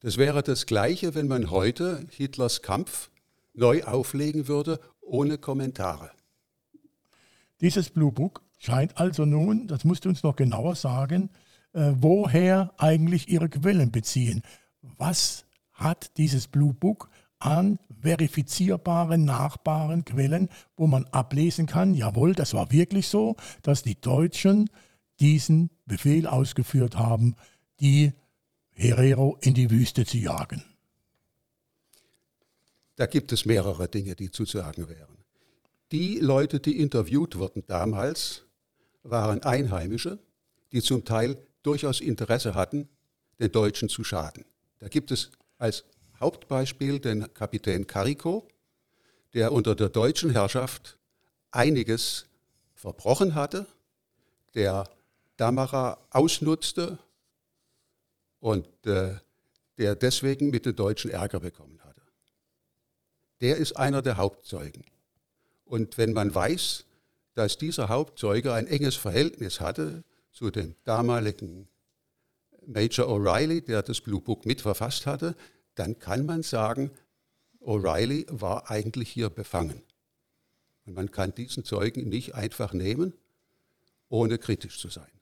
Das 0.01 0.19
wäre 0.19 0.43
das 0.43 0.67
Gleiche, 0.67 1.15
wenn 1.15 1.27
man 1.27 1.51
heute 1.51 2.07
Hitlers 2.11 2.61
Kampf 2.61 3.11
neu 3.55 3.83
auflegen 3.85 4.47
würde, 4.47 4.79
ohne 5.01 5.39
Kommentare. 5.39 6.11
Dieses 7.63 7.89
Blue 7.89 8.13
Book 8.13 8.43
scheint 8.59 8.99
also 8.99 9.25
nun, 9.25 9.67
das 9.69 9.85
musst 9.85 10.05
du 10.05 10.11
uns 10.11 10.23
noch 10.23 10.37
genauer 10.37 10.75
sagen, 10.75 11.31
äh, 11.73 11.93
woher 11.95 12.75
eigentlich 12.77 13.29
ihre 13.29 13.49
Quellen 13.49 13.91
beziehen. 13.91 14.43
Was 14.83 15.47
hat 15.73 16.17
dieses 16.19 16.47
Blue 16.47 16.75
Book 16.75 17.09
an 17.39 17.79
verifizierbaren, 18.03 19.25
nachbaren 19.25 20.05
Quellen, 20.05 20.51
wo 20.77 20.87
man 20.87 21.07
ablesen 21.07 21.65
kann, 21.67 21.95
jawohl, 21.95 22.35
das 22.35 22.53
war 22.53 22.71
wirklich 22.71 23.09
so, 23.09 23.37
dass 23.63 23.83
die 23.83 23.99
Deutschen 23.99 24.69
diesen 25.21 25.71
Befehl 25.87 26.27
ausgeführt 26.27 26.97
haben, 26.97 27.37
die 27.81 28.13
Herero 28.73 29.39
in 29.41 29.55
die 29.55 29.71
Wüste 29.71 30.07
zu 30.07 30.19
jagen. 30.19 30.65
Da 32.97 33.07
gibt 33.07 33.33
es 33.33 33.45
mehrere 33.45 33.89
Dinge, 33.89 34.15
die 34.15 34.31
zu 34.31 34.45
sagen 34.45 34.89
wären. 34.89 35.19
Die 35.93 36.19
Leute, 36.19 36.61
die 36.61 36.79
interviewt 36.79 37.37
wurden 37.37 37.65
damals, 37.67 38.43
waren 39.03 39.43
Einheimische, 39.43 40.19
die 40.73 40.83
zum 40.83 41.05
Teil 41.05 41.37
durchaus 41.63 42.01
Interesse 42.01 42.55
hatten, 42.55 42.89
den 43.39 43.51
Deutschen 43.51 43.89
zu 43.89 44.05
schaden. 44.05 44.45
Da 44.79 44.89
gibt 44.89 45.11
es 45.11 45.31
als 45.59 45.85
Hauptbeispiel 46.21 47.01
den 47.01 47.33
Kapitän 47.35 47.87
Carico, 47.87 48.47
der 49.35 49.53
unter 49.53 49.75
der 49.75 49.89
deutschen 49.89 50.31
Herrschaft 50.31 50.99
einiges 51.51 52.27
verbrochen 52.75 53.35
hatte, 53.35 53.67
der 54.55 54.89
Damara 55.41 55.97
ausnutzte 56.11 56.99
und 58.41 58.67
äh, 58.87 59.15
der 59.79 59.95
deswegen 59.97 60.51
mit 60.51 60.67
den 60.67 60.77
Deutschen 60.77 61.11
Ärger 61.11 61.41
bekommen 61.41 61.81
hatte. 61.83 62.03
Der 63.41 63.57
ist 63.57 63.75
einer 63.75 64.03
der 64.03 64.19
Hauptzeugen. 64.19 64.85
Und 65.65 65.97
wenn 65.97 66.13
man 66.13 66.35
weiß, 66.35 66.85
dass 67.33 67.57
dieser 67.57 67.89
Hauptzeuge 67.89 68.53
ein 68.53 68.67
enges 68.67 68.97
Verhältnis 68.97 69.61
hatte 69.61 70.05
zu 70.31 70.51
dem 70.51 70.75
damaligen 70.85 71.69
Major 72.67 73.09
O'Reilly, 73.09 73.63
der 73.63 73.83
das 73.83 74.03
Blue 74.03 74.21
Book 74.21 74.45
mitverfasst 74.45 75.07
hatte, 75.07 75.35
dann 75.75 75.99
kann 75.99 76.27
man 76.27 76.43
sagen, 76.43 76.91
O'Reilly 77.61 78.27
war 78.29 78.71
eigentlich 78.71 79.09
hier 79.09 79.31
befangen. 79.31 79.83
Und 80.85 80.97
man 80.97 81.11
kann 81.11 81.35
diesen 81.35 81.65
Zeugen 81.65 82.11
nicht 82.11 82.35
einfach 82.35 82.75
nehmen, 82.75 83.15
ohne 84.11 84.37
kritisch 84.37 84.79
zu 84.79 84.89
sein. 84.89 85.20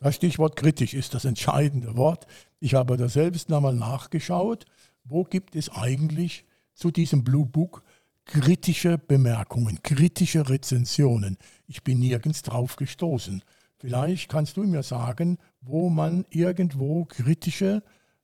Das 0.00 0.14
Stichwort 0.14 0.56
kritisch 0.56 0.94
ist 0.94 1.14
das 1.14 1.24
entscheidende 1.24 1.96
Wort. 1.96 2.26
Ich 2.60 2.74
habe 2.74 2.96
da 2.96 3.08
selbst 3.08 3.48
nochmal 3.48 3.74
nachgeschaut, 3.74 4.64
wo 5.04 5.24
gibt 5.24 5.56
es 5.56 5.70
eigentlich 5.70 6.44
zu 6.74 6.90
diesem 6.90 7.24
Blue 7.24 7.46
Book 7.46 7.82
kritische 8.24 8.98
Bemerkungen, 8.98 9.82
kritische 9.82 10.48
Rezensionen. 10.48 11.38
Ich 11.66 11.82
bin 11.82 11.98
nirgends 11.98 12.42
drauf 12.42 12.76
gestoßen. 12.76 13.42
Vielleicht 13.78 14.28
kannst 14.28 14.56
du 14.56 14.64
mir 14.64 14.82
sagen, 14.82 15.38
wo 15.60 15.88
man 15.88 16.26
irgendwo 16.30 17.04
kritische 17.06 17.82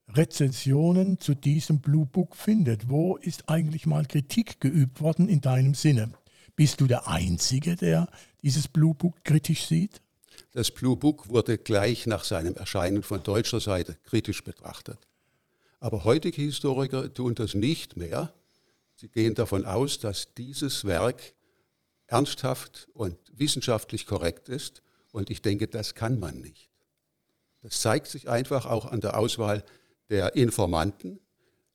Rezensionen 0.09 1.19
zu 1.19 1.35
diesem 1.35 1.81
Blue 1.81 2.07
Book 2.07 2.37
findet. 2.37 2.91
Wo 2.91 3.17
ist 3.17 3.49
eigentlich 3.49 3.87
mal 3.87 4.05
Kritik 4.05 4.61
geübt 4.61 5.01
worden 5.01 5.29
in 5.29 5.41
deinem 5.41 5.75
Sinne? 5.75 6.13
Bist 6.55 6.81
du 6.81 6.87
der 6.87 7.09
Einzige, 7.09 7.75
der 7.75 8.09
dieses 8.43 8.69
Blue 8.69 8.95
Book 8.95 9.25
kritisch 9.25 9.67
sieht? 9.67 10.04
Das 10.55 10.71
Blue 10.71 10.97
Book 10.97 11.29
wurde 11.29 11.59
gleich 11.59 12.07
nach 12.07 12.25
seinem 12.25 12.55
Erscheinen 12.55 13.03
von 13.03 13.23
deutscher 13.23 13.61
Seite 13.61 13.99
kritisch 14.05 14.43
betrachtet. 14.43 14.99
Aber 15.81 16.05
heutige 16.05 16.41
Historiker 16.41 17.13
tun 17.13 17.35
das 17.35 17.53
nicht 17.53 17.99
mehr, 17.99 18.33
Sie 18.97 19.09
gehen 19.09 19.35
davon 19.35 19.67
aus, 19.67 19.99
dass 19.99 20.35
dieses 20.35 20.85
Werk 20.85 21.35
ernsthaft 22.07 22.89
und 22.95 23.19
wissenschaftlich 23.33 24.07
korrekt 24.07 24.49
ist. 24.49 24.83
Und 25.13 25.31
ich 25.31 25.43
denke, 25.43 25.69
das 25.69 25.95
kann 25.95 26.19
man 26.19 26.41
nicht. 26.41 26.71
Das 27.61 27.81
zeigt 27.81 28.07
sich 28.07 28.29
einfach 28.29 28.67
auch 28.67 28.87
an 28.87 29.01
der 29.01 29.19
Auswahl 29.19 29.65
der 30.11 30.37
Informanten. 30.37 31.21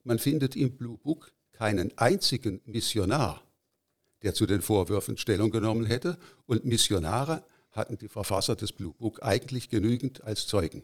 Man 0.02 0.18
findet 0.18 0.56
im 0.56 0.76
Blue 0.76 0.98
Book 0.98 1.32
keinen 1.52 1.96
einzigen 1.98 2.60
Missionar, 2.64 3.42
der 4.22 4.34
zu 4.34 4.46
den 4.46 4.62
Vorwürfen 4.62 5.16
Stellung 5.16 5.50
genommen 5.50 5.84
hätte. 5.84 6.18
Und 6.46 6.64
Missionare 6.64 7.44
hatten 7.72 7.98
die 7.98 8.08
Verfasser 8.08 8.56
des 8.56 8.72
Blue 8.72 8.92
Book 8.92 9.22
eigentlich 9.22 9.68
genügend 9.68 10.24
als 10.24 10.46
Zeugen. 10.46 10.82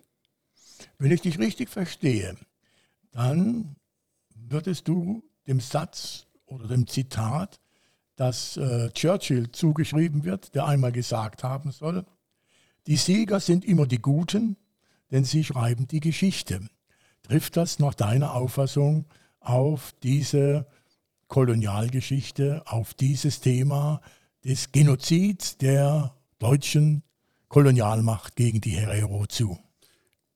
Wenn 0.98 1.10
ich 1.10 1.22
dich 1.22 1.38
richtig 1.38 1.68
verstehe, 1.68 2.36
dann 3.12 3.76
würdest 4.34 4.88
du 4.88 5.22
dem 5.46 5.60
Satz 5.60 6.26
oder 6.46 6.68
dem 6.68 6.86
Zitat, 6.86 7.60
das 8.16 8.56
äh, 8.56 8.90
Churchill 8.92 9.52
zugeschrieben 9.52 10.24
wird, 10.24 10.54
der 10.54 10.66
einmal 10.66 10.92
gesagt 10.92 11.44
haben 11.44 11.70
soll, 11.70 12.04
die 12.86 12.96
Sieger 12.96 13.40
sind 13.40 13.64
immer 13.64 13.86
die 13.86 14.00
Guten, 14.00 14.56
denn 15.10 15.24
sie 15.24 15.44
schreiben 15.44 15.86
die 15.86 16.00
Geschichte. 16.00 16.68
Trifft 17.22 17.56
das 17.56 17.78
nach 17.78 17.94
deiner 17.94 18.34
Auffassung 18.34 19.06
auf 19.40 19.92
diese 20.02 20.66
Kolonialgeschichte, 21.28 22.62
auf 22.66 22.94
dieses 22.94 23.40
Thema 23.40 24.00
des 24.44 24.70
Genozids 24.70 25.58
der 25.58 26.15
deutschen 26.38 27.02
Kolonialmacht 27.48 28.36
gegen 28.36 28.60
die 28.60 28.70
Herero 28.70 29.26
zu? 29.26 29.58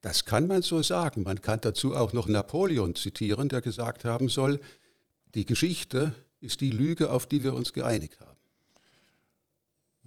Das 0.00 0.24
kann 0.24 0.46
man 0.46 0.62
so 0.62 0.82
sagen. 0.82 1.22
Man 1.24 1.40
kann 1.42 1.60
dazu 1.60 1.94
auch 1.94 2.12
noch 2.12 2.26
Napoleon 2.26 2.94
zitieren, 2.94 3.48
der 3.48 3.60
gesagt 3.60 4.04
haben 4.04 4.28
soll, 4.28 4.60
die 5.34 5.44
Geschichte 5.44 6.14
ist 6.40 6.60
die 6.60 6.70
Lüge, 6.70 7.10
auf 7.10 7.26
die 7.26 7.44
wir 7.44 7.54
uns 7.54 7.72
geeinigt 7.72 8.18
haben. 8.20 8.30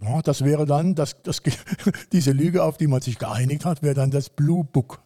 Ja, 0.01 0.21
das 0.21 0.43
wäre 0.43 0.65
dann, 0.65 0.95
das, 0.95 1.21
das, 1.21 1.41
diese 2.11 2.31
Lüge, 2.31 2.63
auf 2.63 2.77
die 2.77 2.87
man 2.87 3.01
sich 3.01 3.19
geeinigt 3.19 3.65
hat, 3.65 3.83
wäre 3.83 3.93
dann 3.93 4.11
das 4.11 4.29
Blue 4.29 4.63
Book, 4.63 5.01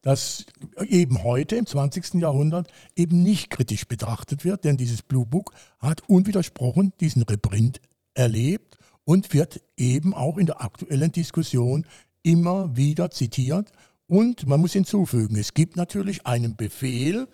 das 0.00 0.46
eben 0.86 1.24
heute 1.24 1.56
im 1.56 1.66
20. 1.66 2.14
Jahrhundert 2.14 2.70
eben 2.94 3.22
nicht 3.22 3.50
kritisch 3.50 3.86
betrachtet 3.86 4.44
wird, 4.44 4.64
denn 4.64 4.76
dieses 4.76 5.02
Blue 5.02 5.26
Book 5.26 5.52
hat 5.80 6.08
unwidersprochen 6.08 6.92
diesen 7.00 7.22
Reprint 7.22 7.80
erlebt 8.14 8.78
und 9.08 9.32
wird 9.32 9.62
eben 9.78 10.12
auch 10.12 10.36
in 10.36 10.44
der 10.44 10.60
aktuellen 10.60 11.10
Diskussion 11.10 11.86
immer 12.22 12.76
wieder 12.76 13.10
zitiert. 13.10 13.72
Und 14.06 14.46
man 14.46 14.60
muss 14.60 14.74
hinzufügen, 14.74 15.36
es 15.36 15.54
gibt 15.54 15.76
natürlich 15.76 16.26
einen 16.26 16.56
Befehl, 16.56 17.26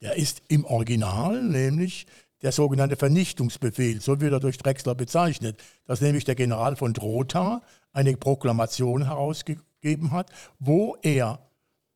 der 0.00 0.16
ist 0.16 0.40
im 0.48 0.64
Original, 0.64 1.42
nämlich 1.42 2.06
der 2.40 2.52
sogenannte 2.52 2.96
Vernichtungsbefehl, 2.96 4.00
so 4.00 4.22
wird 4.22 4.32
er 4.32 4.40
durch 4.40 4.56
Drexler 4.56 4.94
bezeichnet, 4.94 5.62
dass 5.84 6.00
nämlich 6.00 6.24
der 6.24 6.34
General 6.34 6.74
von 6.76 6.94
Drotha 6.94 7.60
eine 7.92 8.16
Proklamation 8.16 9.04
herausgegeben 9.04 10.12
hat, 10.12 10.30
wo 10.60 10.96
er 11.02 11.40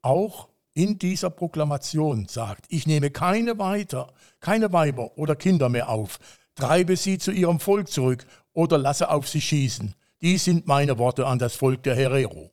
auch 0.03 0.51
in 0.75 0.99
dieser 0.99 1.31
Proklamation 1.31 2.29
sagt, 2.29 2.67
ich 2.69 2.87
nehme 2.87 3.11
keine 3.11 3.59
weiter, 3.59 4.13
keine 4.41 4.75
Weiber 4.75 5.17
oder 5.17 5.37
Kinder 5.37 5.71
mehr 5.71 5.89
auf, 5.89 6.19
treibe 6.55 6.99
sie 6.99 7.17
zu 7.17 7.33
ihrem 7.33 7.61
Volk 7.61 7.89
zurück 7.89 8.27
oder 8.55 8.79
lasse 8.79 9.11
auf 9.11 9.29
sie 9.29 9.41
schießen. 9.41 9.95
Dies 10.23 10.45
sind 10.45 10.67
meine 10.67 10.97
Worte 10.99 11.27
an 11.27 11.39
das 11.39 11.55
Volk 11.55 11.83
der 11.83 11.95
Herero. 11.95 12.51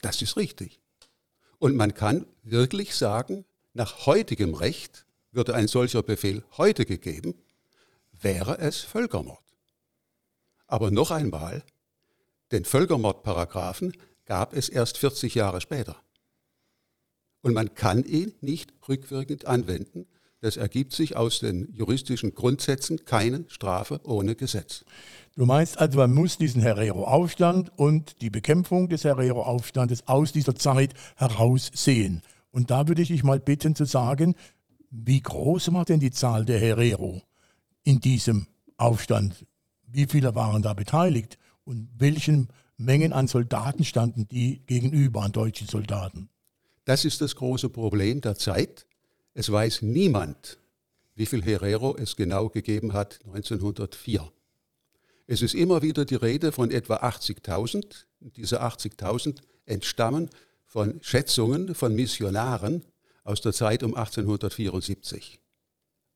Das 0.00 0.22
ist 0.22 0.36
richtig. 0.36 0.80
Und 1.58 1.74
man 1.74 1.94
kann 1.94 2.26
wirklich 2.42 2.94
sagen, 2.94 3.44
nach 3.72 4.06
heutigem 4.06 4.54
Recht 4.54 5.04
Würde 5.32 5.56
ein 5.56 5.66
solcher 5.66 6.04
Befehl 6.04 6.44
heute 6.58 6.86
gegeben, 6.86 7.34
wäre 8.12 8.58
es 8.58 8.82
Völkermord. 8.82 9.42
Aber 10.68 10.92
noch 10.92 11.10
einmal, 11.10 11.64
den 12.52 12.64
Völkermordparagraphen 12.64 13.96
gab 14.26 14.54
es 14.54 14.68
erst 14.68 14.96
40 14.98 15.34
Jahre 15.34 15.60
später. 15.60 15.96
Und 17.42 17.52
man 17.52 17.74
kann 17.74 18.04
ihn 18.04 18.32
nicht 18.42 18.72
rückwirkend 18.88 19.46
anwenden. 19.46 20.06
Das 20.44 20.58
ergibt 20.58 20.92
sich 20.92 21.16
aus 21.16 21.38
den 21.38 21.72
juristischen 21.72 22.34
Grundsätzen 22.34 23.06
keine 23.06 23.46
Strafe 23.48 23.98
ohne 24.04 24.34
Gesetz. 24.34 24.84
Du 25.36 25.46
meinst 25.46 25.78
also, 25.78 25.96
man 25.96 26.12
muss 26.12 26.36
diesen 26.36 26.60
Herero-Aufstand 26.60 27.72
und 27.78 28.20
die 28.20 28.28
Bekämpfung 28.28 28.90
des 28.90 29.04
Herero-Aufstandes 29.04 30.06
aus 30.06 30.32
dieser 30.32 30.54
Zeit 30.54 30.92
heraus 31.16 31.70
sehen. 31.72 32.20
Und 32.50 32.70
da 32.70 32.88
würde 32.88 33.00
ich 33.00 33.08
dich 33.08 33.24
mal 33.24 33.40
bitten 33.40 33.74
zu 33.74 33.86
sagen, 33.86 34.34
wie 34.90 35.22
groß 35.22 35.72
war 35.72 35.86
denn 35.86 36.00
die 36.00 36.10
Zahl 36.10 36.44
der 36.44 36.60
Herero 36.60 37.22
in 37.82 38.00
diesem 38.00 38.46
Aufstand? 38.76 39.46
Wie 39.86 40.04
viele 40.04 40.34
waren 40.34 40.60
da 40.60 40.74
beteiligt? 40.74 41.38
Und 41.64 41.88
welchen 41.96 42.48
Mengen 42.76 43.14
an 43.14 43.28
Soldaten 43.28 43.86
standen 43.86 44.28
die 44.28 44.60
gegenüber 44.66 45.22
an 45.22 45.32
deutschen 45.32 45.68
Soldaten? 45.68 46.28
Das 46.84 47.06
ist 47.06 47.22
das 47.22 47.34
große 47.34 47.70
Problem 47.70 48.20
der 48.20 48.34
Zeit. 48.34 48.84
Es 49.34 49.50
weiß 49.50 49.82
niemand, 49.82 50.58
wie 51.16 51.26
viel 51.26 51.42
Herero 51.42 51.96
es 51.96 52.14
genau 52.14 52.48
gegeben 52.48 52.92
hat 52.92 53.18
1904. 53.26 54.30
Es 55.26 55.42
ist 55.42 55.54
immer 55.54 55.82
wieder 55.82 56.04
die 56.04 56.14
Rede 56.14 56.52
von 56.52 56.70
etwa 56.70 56.96
80.000. 56.96 58.04
Diese 58.20 58.62
80.000 58.62 59.38
entstammen 59.66 60.30
von 60.64 61.00
Schätzungen 61.02 61.74
von 61.74 61.94
Missionaren 61.94 62.84
aus 63.24 63.40
der 63.40 63.52
Zeit 63.52 63.82
um 63.82 63.94
1874. 63.94 65.40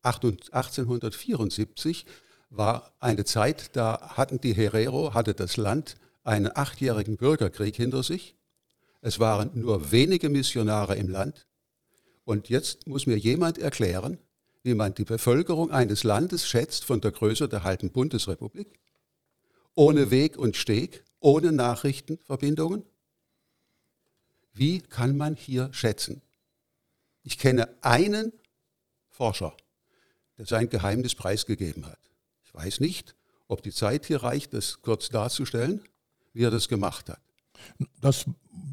1874 0.03 2.07
war 2.51 2.93
eine 3.01 3.25
Zeit, 3.25 3.75
da 3.75 4.17
hatten 4.17 4.41
die 4.41 4.55
Herero, 4.55 5.13
hatte 5.13 5.35
das 5.35 5.57
Land 5.57 5.97
einen 6.23 6.55
achtjährigen 6.55 7.17
Bürgerkrieg 7.17 7.75
hinter 7.75 8.05
sich. 8.05 8.37
Es 9.01 9.19
waren 9.19 9.51
nur 9.55 9.91
wenige 9.91 10.29
Missionare 10.29 10.97
im 10.97 11.09
Land. 11.09 11.48
Und 12.29 12.51
jetzt 12.51 12.87
muss 12.87 13.07
mir 13.07 13.17
jemand 13.17 13.57
erklären, 13.57 14.19
wie 14.63 14.75
man 14.75 14.93
die 14.93 15.07
Bevölkerung 15.07 15.71
eines 15.71 16.05
Landes 16.05 16.47
schätzt 16.47 16.85
von 16.85 17.01
der 17.01 17.11
Größe 17.11 17.49
der 17.49 17.65
halben 17.65 17.91
Bundesrepublik, 17.91 18.79
ohne 19.75 20.11
Weg 20.11 20.37
und 20.37 20.55
Steg, 20.55 21.05
ohne 21.21 21.53
Nachrichtenverbindungen. 21.53 22.83
Wie 24.53 24.83
kann 24.83 25.17
man 25.17 25.37
hier 25.37 25.73
schätzen? 25.73 26.21
Ich 27.23 27.39
kenne 27.39 27.75
einen 27.81 28.35
Forscher, 29.09 29.57
der 30.37 30.45
sein 30.45 30.69
Geheimnis 30.69 31.15
preisgegeben 31.15 31.87
hat. 31.87 31.99
Ich 32.45 32.53
weiß 32.53 32.81
nicht, 32.81 33.17
ob 33.47 33.63
die 33.63 33.73
Zeit 33.73 34.05
hier 34.05 34.23
reicht, 34.23 34.53
das 34.53 34.83
kurz 34.83 35.09
darzustellen, 35.09 35.83
wie 36.35 36.45
er 36.45 36.51
das 36.51 36.69
gemacht 36.69 37.09
hat. 37.09 37.23
Das 38.01 38.27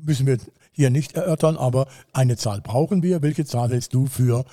müssen 0.03 0.27
wir 0.27 0.37
hier 0.71 0.89
nicht 0.89 1.13
erörtern, 1.13 1.57
aber 1.57 1.87
eine 2.11 2.37
Zahl 2.37 2.61
brauchen 2.61 3.01
wir. 3.01 3.21
Welche 3.21 3.45
Zahl 3.45 3.69
hältst 3.69 3.93
du 3.93 4.07
für 4.07 4.45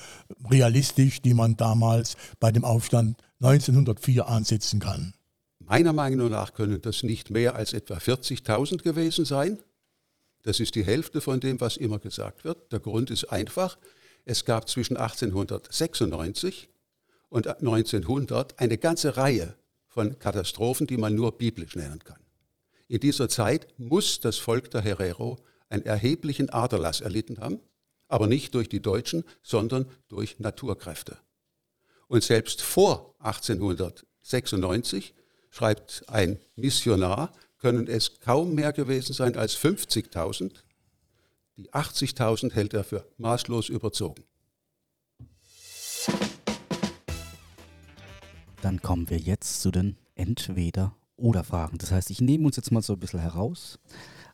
realistisch, 0.51 1.21
die 1.21 1.35
man 1.35 1.57
damals 1.57 2.17
bei 2.39 2.53
dem 2.53 2.65
Aufstand 2.65 3.17
1904 3.41 4.29
ansetzen 4.29 4.79
kann? 4.79 5.15
Meiner 5.59 5.93
Meinung 5.93 6.31
nach 6.31 6.55
können 6.55 6.81
das 6.81 7.03
nicht 7.03 7.31
mehr 7.31 7.57
als 7.57 7.73
etwa 7.73 7.95
40.000 7.95 8.83
gewesen 8.83 9.25
sein. 9.25 9.59
Das 10.43 10.61
ist 10.61 10.75
die 10.75 10.85
Hälfte 10.85 11.21
von 11.21 11.41
dem, 11.41 11.61
was 11.61 11.77
immer 11.77 11.99
gesagt 11.99 12.45
wird. 12.45 12.73
Der 12.73 12.81
Grund 12.81 13.11
ist 13.11 13.25
einfach, 13.27 13.79
es 14.25 14.45
gab 14.45 14.69
zwischen 14.69 14.97
1896 14.97 16.69
und 17.29 17.47
1900 17.47 18.59
eine 18.59 18.79
ganze 18.79 19.17
Reihe 19.17 19.55
von 19.89 20.19
Katastrophen, 20.19 20.87
die 20.87 20.97
man 20.97 21.15
nur 21.15 21.37
biblisch 21.39 21.77
nennen 21.77 22.01
kann. 22.05 22.21
In 22.93 23.01
dieser 23.01 23.31
Zeit 23.31 23.69
muss 23.79 24.21
das 24.21 24.37
Volk 24.37 24.71
der 24.71 24.83
Herero 24.83 25.39
einen 25.71 25.87
erheblichen 25.87 26.51
Aderlass 26.51 27.01
erlitten 27.01 27.41
haben, 27.41 27.59
aber 28.07 28.27
nicht 28.27 28.55
durch 28.55 28.69
die 28.69 28.83
Deutschen, 28.83 29.25
sondern 29.43 29.87
durch 30.09 30.39
Naturkräfte. 30.41 31.17
Und 32.07 32.23
selbst 32.23 32.61
vor 32.61 33.15
1896, 33.21 35.15
schreibt 35.49 36.05
ein 36.09 36.39
Missionar, 36.55 37.33
können 37.57 37.87
es 37.87 38.21
kaum 38.21 38.55
mehr 38.55 38.75
gewesen 38.75 39.15
sein 39.15 39.39
als 39.39 39.57
50.000. 39.57 40.53
Die 41.57 41.73
80.000 41.73 42.53
hält 42.53 42.75
er 42.75 42.85
für 42.85 43.07
maßlos 43.17 43.71
überzogen. 43.71 44.23
Dann 48.61 48.83
kommen 48.83 49.09
wir 49.09 49.17
jetzt 49.17 49.63
zu 49.63 49.71
den 49.71 49.97
Entweder- 50.15 50.95
oder 51.23 51.45
Fragen. 51.45 51.79
Das 51.79 51.93
heißt, 51.93 52.11
ich 52.11 52.21
nehme 52.21 52.47
uns 52.47 52.57
jetzt 52.57 52.73
mal 52.73 52.83
so 52.83 52.95
ein 52.95 52.99
bisschen 52.99 53.21
heraus 53.21 53.79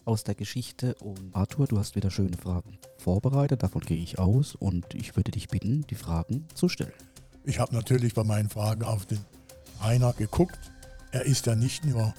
aus 0.04 0.24
der 0.24 0.34
Geschichte 0.34 0.94
und 0.94 1.34
Arthur, 1.34 1.66
du 1.66 1.78
hast 1.78 1.94
wieder 1.94 2.10
schöne 2.10 2.36
Fragen 2.36 2.78
vorbereitet, 2.96 3.62
davon 3.62 3.82
gehe 3.82 3.98
ich 3.98 4.18
aus 4.18 4.54
und 4.54 4.94
ich 4.94 5.14
würde 5.14 5.30
dich 5.30 5.48
bitten, 5.48 5.86
die 5.88 5.94
Fragen 5.94 6.46
zu 6.54 6.68
stellen. 6.70 6.92
Ich 7.44 7.60
habe 7.60 7.74
natürlich 7.74 8.14
bei 8.14 8.24
meinen 8.24 8.48
Fragen 8.48 8.84
auf 8.84 9.04
den 9.04 9.20
Rainer 9.82 10.14
geguckt. 10.14 10.58
Er 11.12 11.26
ist 11.26 11.46
ja 11.46 11.54
nicht 11.54 11.84
nur 11.84 12.14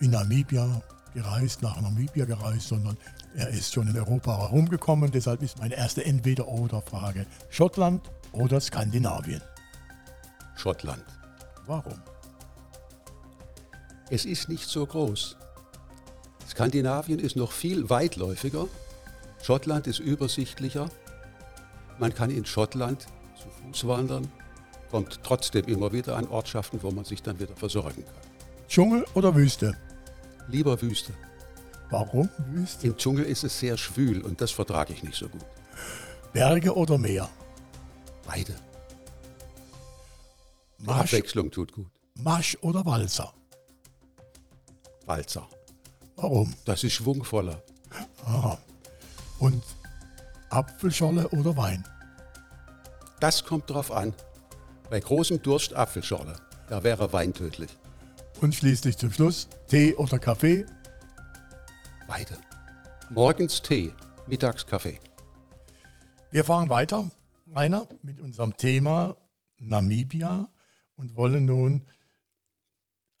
in 0.00 0.10
Namibia 0.10 0.82
gereist, 1.14 1.62
nach 1.62 1.80
Namibia 1.80 2.26
gereist, 2.26 2.68
sondern 2.68 2.98
er 3.34 3.48
ist 3.48 3.72
schon 3.72 3.88
in 3.88 3.96
Europa 3.96 4.38
herumgekommen. 4.38 5.10
Deshalb 5.10 5.42
ist 5.42 5.58
meine 5.58 5.74
erste 5.74 6.04
Entweder-Oder-Frage 6.04 7.26
Schottland 7.48 8.10
oder 8.32 8.60
Skandinavien? 8.60 9.40
Schottland. 10.54 11.04
Warum? 11.66 12.11
Es 14.12 14.26
ist 14.26 14.50
nicht 14.50 14.68
so 14.68 14.84
groß. 14.84 15.38
Skandinavien 16.46 17.18
ist 17.18 17.34
noch 17.34 17.50
viel 17.50 17.88
weitläufiger. 17.88 18.68
Schottland 19.42 19.86
ist 19.86 20.00
übersichtlicher. 20.00 20.90
Man 21.98 22.12
kann 22.12 22.28
in 22.30 22.44
Schottland 22.44 23.06
zu 23.34 23.48
Fuß 23.48 23.88
wandern, 23.88 24.30
kommt 24.90 25.20
trotzdem 25.22 25.64
immer 25.64 25.92
wieder 25.94 26.18
an 26.18 26.28
Ortschaften, 26.28 26.82
wo 26.82 26.90
man 26.90 27.06
sich 27.06 27.22
dann 27.22 27.40
wieder 27.40 27.56
versorgen 27.56 28.04
kann. 28.04 28.14
Dschungel 28.68 29.06
oder 29.14 29.34
Wüste? 29.34 29.78
Lieber 30.46 30.82
Wüste. 30.82 31.14
Warum 31.88 32.28
Wüste? 32.48 32.88
Im 32.88 32.98
Dschungel 32.98 33.24
ist 33.24 33.44
es 33.44 33.58
sehr 33.58 33.78
schwül 33.78 34.20
und 34.20 34.42
das 34.42 34.50
vertrage 34.50 34.92
ich 34.92 35.02
nicht 35.02 35.16
so 35.16 35.30
gut. 35.30 35.46
Berge 36.34 36.76
oder 36.76 36.98
Meer? 36.98 37.30
Beide. 38.26 38.54
Marsch, 40.80 41.14
Abwechslung 41.14 41.50
tut 41.50 41.72
gut. 41.72 41.88
Marsch 42.18 42.58
oder 42.60 42.84
Walzer? 42.84 43.32
Walzer. 45.06 45.48
Warum? 46.16 46.54
Das 46.64 46.84
ist 46.84 46.92
schwungvoller. 46.94 47.62
Aha. 48.24 48.58
Und 49.38 49.62
Apfelscholle 50.50 51.28
oder 51.28 51.56
Wein? 51.56 51.84
Das 53.20 53.44
kommt 53.44 53.70
drauf 53.70 53.90
an. 53.90 54.14
Bei 54.90 55.00
großem 55.00 55.42
Durst 55.42 55.74
Apfelschorle. 55.74 56.36
Da 56.68 56.84
wäre 56.84 57.12
Wein 57.12 57.32
tödlich. 57.32 57.70
Und 58.40 58.54
schließlich 58.54 58.98
zum 58.98 59.12
Schluss 59.12 59.48
Tee 59.68 59.94
oder 59.94 60.18
Kaffee? 60.18 60.66
Beide. 62.08 62.36
Morgens 63.10 63.62
Tee, 63.62 63.92
mittags 64.26 64.66
Kaffee. 64.66 64.98
Wir 66.30 66.44
fahren 66.44 66.68
weiter, 66.68 67.10
Rainer, 67.54 67.86
mit 68.02 68.20
unserem 68.20 68.56
Thema 68.56 69.16
Namibia 69.58 70.48
und 70.96 71.16
wollen 71.16 71.44
nun 71.44 71.86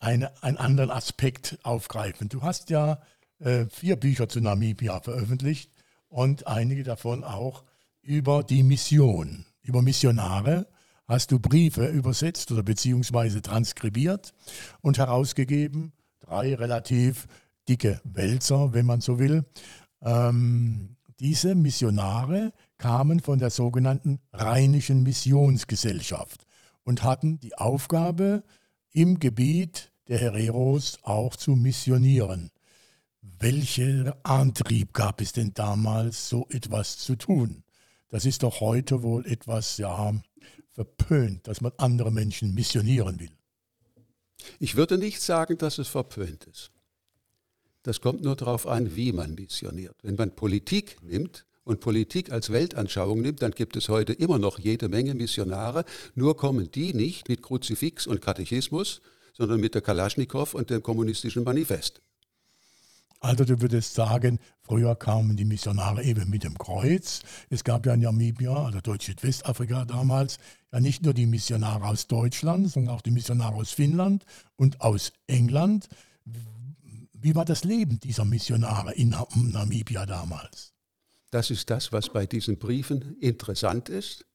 eine, 0.02 0.42
einen 0.42 0.56
anderen 0.56 0.90
Aspekt 0.90 1.58
aufgreifen. 1.62 2.28
Du 2.28 2.42
hast 2.42 2.70
ja 2.70 3.00
äh, 3.38 3.66
vier 3.66 3.96
Bücher 3.96 4.28
zu 4.28 4.40
Namibia 4.40 5.00
veröffentlicht 5.00 5.70
und 6.08 6.46
einige 6.46 6.82
davon 6.82 7.24
auch 7.24 7.64
über 8.02 8.42
die 8.42 8.64
Mission, 8.64 9.46
über 9.62 9.80
Missionare. 9.80 10.66
Hast 11.06 11.30
du 11.30 11.38
Briefe 11.38 11.86
übersetzt 11.86 12.50
oder 12.50 12.62
beziehungsweise 12.62 13.42
transkribiert 13.42 14.34
und 14.80 14.98
herausgegeben. 14.98 15.92
Drei 16.20 16.54
relativ 16.54 17.28
dicke 17.68 18.00
Wälzer, 18.04 18.72
wenn 18.72 18.86
man 18.86 19.00
so 19.00 19.18
will. 19.18 19.44
Ähm, 20.00 20.96
diese 21.20 21.54
Missionare 21.54 22.52
kamen 22.78 23.20
von 23.20 23.38
der 23.38 23.50
sogenannten 23.50 24.18
Rheinischen 24.32 25.04
Missionsgesellschaft 25.04 26.44
und 26.82 27.04
hatten 27.04 27.38
die 27.38 27.56
Aufgabe, 27.56 28.42
im 28.92 29.18
Gebiet 29.18 29.91
der 30.12 30.20
Hereros 30.20 30.98
auch 31.04 31.36
zu 31.36 31.52
missionieren. 31.52 32.50
Welcher 33.22 34.18
Antrieb 34.24 34.92
gab 34.92 35.22
es 35.22 35.32
denn 35.32 35.54
damals, 35.54 36.28
so 36.28 36.46
etwas 36.50 36.98
zu 36.98 37.16
tun? 37.16 37.64
Das 38.10 38.26
ist 38.26 38.42
doch 38.42 38.60
heute 38.60 39.02
wohl 39.02 39.24
etwas, 39.26 39.78
ja, 39.78 40.14
verpönt, 40.72 41.48
dass 41.48 41.62
man 41.62 41.72
andere 41.78 42.12
Menschen 42.12 42.52
missionieren 42.52 43.20
will. 43.20 43.30
Ich 44.58 44.76
würde 44.76 44.98
nicht 44.98 45.22
sagen, 45.22 45.56
dass 45.56 45.78
es 45.78 45.88
verpönt 45.88 46.44
ist. 46.44 46.72
Das 47.82 48.02
kommt 48.02 48.22
nur 48.22 48.36
darauf 48.36 48.66
an, 48.66 48.94
wie 48.94 49.12
man 49.12 49.34
missioniert. 49.34 49.96
Wenn 50.02 50.16
man 50.16 50.36
Politik 50.36 50.98
nimmt 51.02 51.46
und 51.64 51.80
Politik 51.80 52.30
als 52.30 52.52
Weltanschauung 52.52 53.22
nimmt, 53.22 53.40
dann 53.40 53.52
gibt 53.52 53.76
es 53.76 53.88
heute 53.88 54.12
immer 54.12 54.38
noch 54.38 54.58
jede 54.58 54.90
Menge 54.90 55.14
Missionare, 55.14 55.86
nur 56.14 56.36
kommen 56.36 56.70
die 56.70 56.92
nicht 56.92 57.30
mit 57.30 57.40
Kruzifix 57.40 58.06
und 58.06 58.20
Katechismus, 58.20 59.00
sondern 59.32 59.60
mit 59.60 59.74
der 59.74 59.82
Kalaschnikow 59.82 60.54
und 60.54 60.70
dem 60.70 60.82
kommunistischen 60.82 61.44
Manifest. 61.44 62.00
Also 63.22 63.44
du 63.44 63.60
würdest 63.60 63.94
sagen, 63.94 64.40
früher 64.62 64.96
kamen 64.96 65.36
die 65.36 65.44
Missionare 65.44 66.02
eben 66.02 66.28
mit 66.28 66.42
dem 66.42 66.58
Kreuz. 66.58 67.22
Es 67.50 67.62
gab 67.62 67.86
ja 67.86 67.94
in 67.94 68.00
Namibia, 68.00 68.52
also 68.52 68.80
Deutsch-Südwestafrika 68.80 69.84
damals, 69.84 70.38
ja 70.72 70.80
nicht 70.80 71.04
nur 71.04 71.14
die 71.14 71.26
Missionare 71.26 71.84
aus 71.84 72.08
Deutschland, 72.08 72.68
sondern 72.68 72.96
auch 72.96 73.00
die 73.00 73.12
Missionare 73.12 73.54
aus 73.54 73.70
Finnland 73.70 74.24
und 74.56 74.80
aus 74.80 75.12
England. 75.28 75.88
Wie 77.12 77.36
war 77.36 77.44
das 77.44 77.62
Leben 77.62 78.00
dieser 78.00 78.24
Missionare 78.24 78.92
in 78.94 79.14
Namibia 79.36 80.04
damals? 80.04 80.72
Das 81.30 81.50
ist 81.50 81.70
das, 81.70 81.92
was 81.92 82.08
bei 82.08 82.26
diesen 82.26 82.58
Briefen 82.58 83.16
interessant 83.20 83.88
ist. 83.88 84.26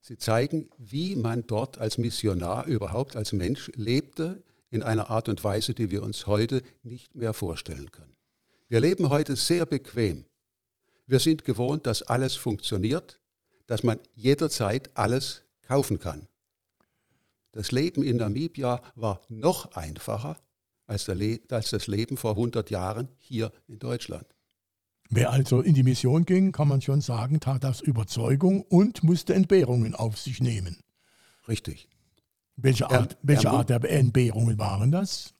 Sie 0.00 0.16
zeigen, 0.16 0.70
wie 0.78 1.16
man 1.16 1.46
dort 1.46 1.78
als 1.78 1.98
Missionar 1.98 2.66
überhaupt 2.66 3.16
als 3.16 3.32
Mensch 3.32 3.70
lebte 3.74 4.42
in 4.70 4.82
einer 4.82 5.10
Art 5.10 5.28
und 5.28 5.42
Weise, 5.44 5.74
die 5.74 5.90
wir 5.90 6.02
uns 6.02 6.26
heute 6.26 6.62
nicht 6.82 7.14
mehr 7.14 7.34
vorstellen 7.34 7.90
können. 7.90 8.16
Wir 8.68 8.80
leben 8.80 9.08
heute 9.08 9.36
sehr 9.36 9.66
bequem. 9.66 10.24
Wir 11.06 11.20
sind 11.20 11.44
gewohnt, 11.44 11.86
dass 11.86 12.02
alles 12.02 12.36
funktioniert, 12.36 13.18
dass 13.66 13.82
man 13.82 13.98
jederzeit 14.14 14.90
alles 14.94 15.42
kaufen 15.62 15.98
kann. 15.98 16.28
Das 17.52 17.72
Leben 17.72 18.02
in 18.02 18.16
Namibia 18.16 18.82
war 18.94 19.22
noch 19.28 19.72
einfacher 19.72 20.38
als, 20.86 21.06
das 21.48 21.86
Leben 21.86 22.16
vor 22.16 22.32
100 22.32 22.70
Jahren 22.70 23.08
hier 23.18 23.52
in 23.66 23.78
Deutschland. 23.78 24.26
Wer 25.10 25.30
also 25.30 25.60
in 25.60 25.74
die 25.74 25.82
Mission 25.82 26.26
ging, 26.26 26.52
kann 26.52 26.68
man 26.68 26.82
schon 26.82 27.00
sagen, 27.00 27.40
tat 27.40 27.64
das 27.64 27.80
Überzeugung 27.80 28.62
und 28.62 29.02
musste 29.02 29.34
Entbehrungen 29.34 29.94
auf 29.94 30.18
sich 30.18 30.40
nehmen. 30.40 30.82
Richtig. 31.48 31.88
Welche 32.56 32.90
Art, 32.90 33.12
er, 33.12 33.18
welche 33.22 33.48
er, 33.48 33.52
Art 33.54 33.70
der 33.70 33.82
Entbehrungen 33.84 34.58
waren 34.58 34.90
das? 34.90 35.34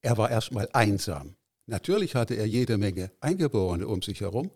Er 0.00 0.18
war 0.18 0.30
erstmal 0.30 0.68
einsam. 0.72 1.36
Natürlich 1.66 2.14
hatte 2.14 2.34
er 2.34 2.46
jede 2.46 2.78
Menge 2.78 3.12
Eingeborene 3.20 3.86
um 3.86 4.02
sich 4.02 4.20
herum, 4.20 4.50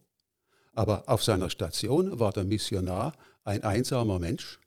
aber 0.72 1.08
auf 1.08 1.22
seiner 1.22 1.50
Station 1.50 2.18
war 2.18 2.32
der 2.32 2.44
Missionar 2.44 3.12
ein 3.44 3.62
einsamer 3.62 4.18
Mensch. 4.18 4.58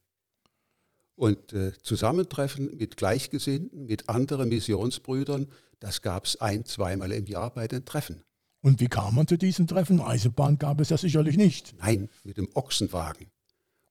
Und 1.16 1.54
äh, 1.54 1.74
Zusammentreffen 1.82 2.78
mit 2.78 2.98
Gleichgesinnten, 2.98 3.86
mit 3.86 4.10
anderen 4.10 4.50
Missionsbrüdern, 4.50 5.48
das 5.80 6.02
gab 6.02 6.26
es 6.26 6.40
ein, 6.40 6.66
zweimal 6.66 7.12
im 7.12 7.26
Jahr 7.26 7.52
bei 7.54 7.68
den 7.68 7.86
Treffen. 7.86 8.24
Und 8.66 8.80
wie 8.80 8.88
kam 8.88 9.14
man 9.14 9.28
zu 9.28 9.38
diesen 9.38 9.68
Treffen? 9.68 10.02
Eisenbahn 10.02 10.58
gab 10.58 10.82
es 10.82 10.90
ja 10.90 10.98
sicherlich 10.98 11.38
nicht. 11.38 11.76
Nein, 11.78 12.10
mit 12.24 12.38
dem 12.38 12.50
Ochsenwagen. 12.56 13.28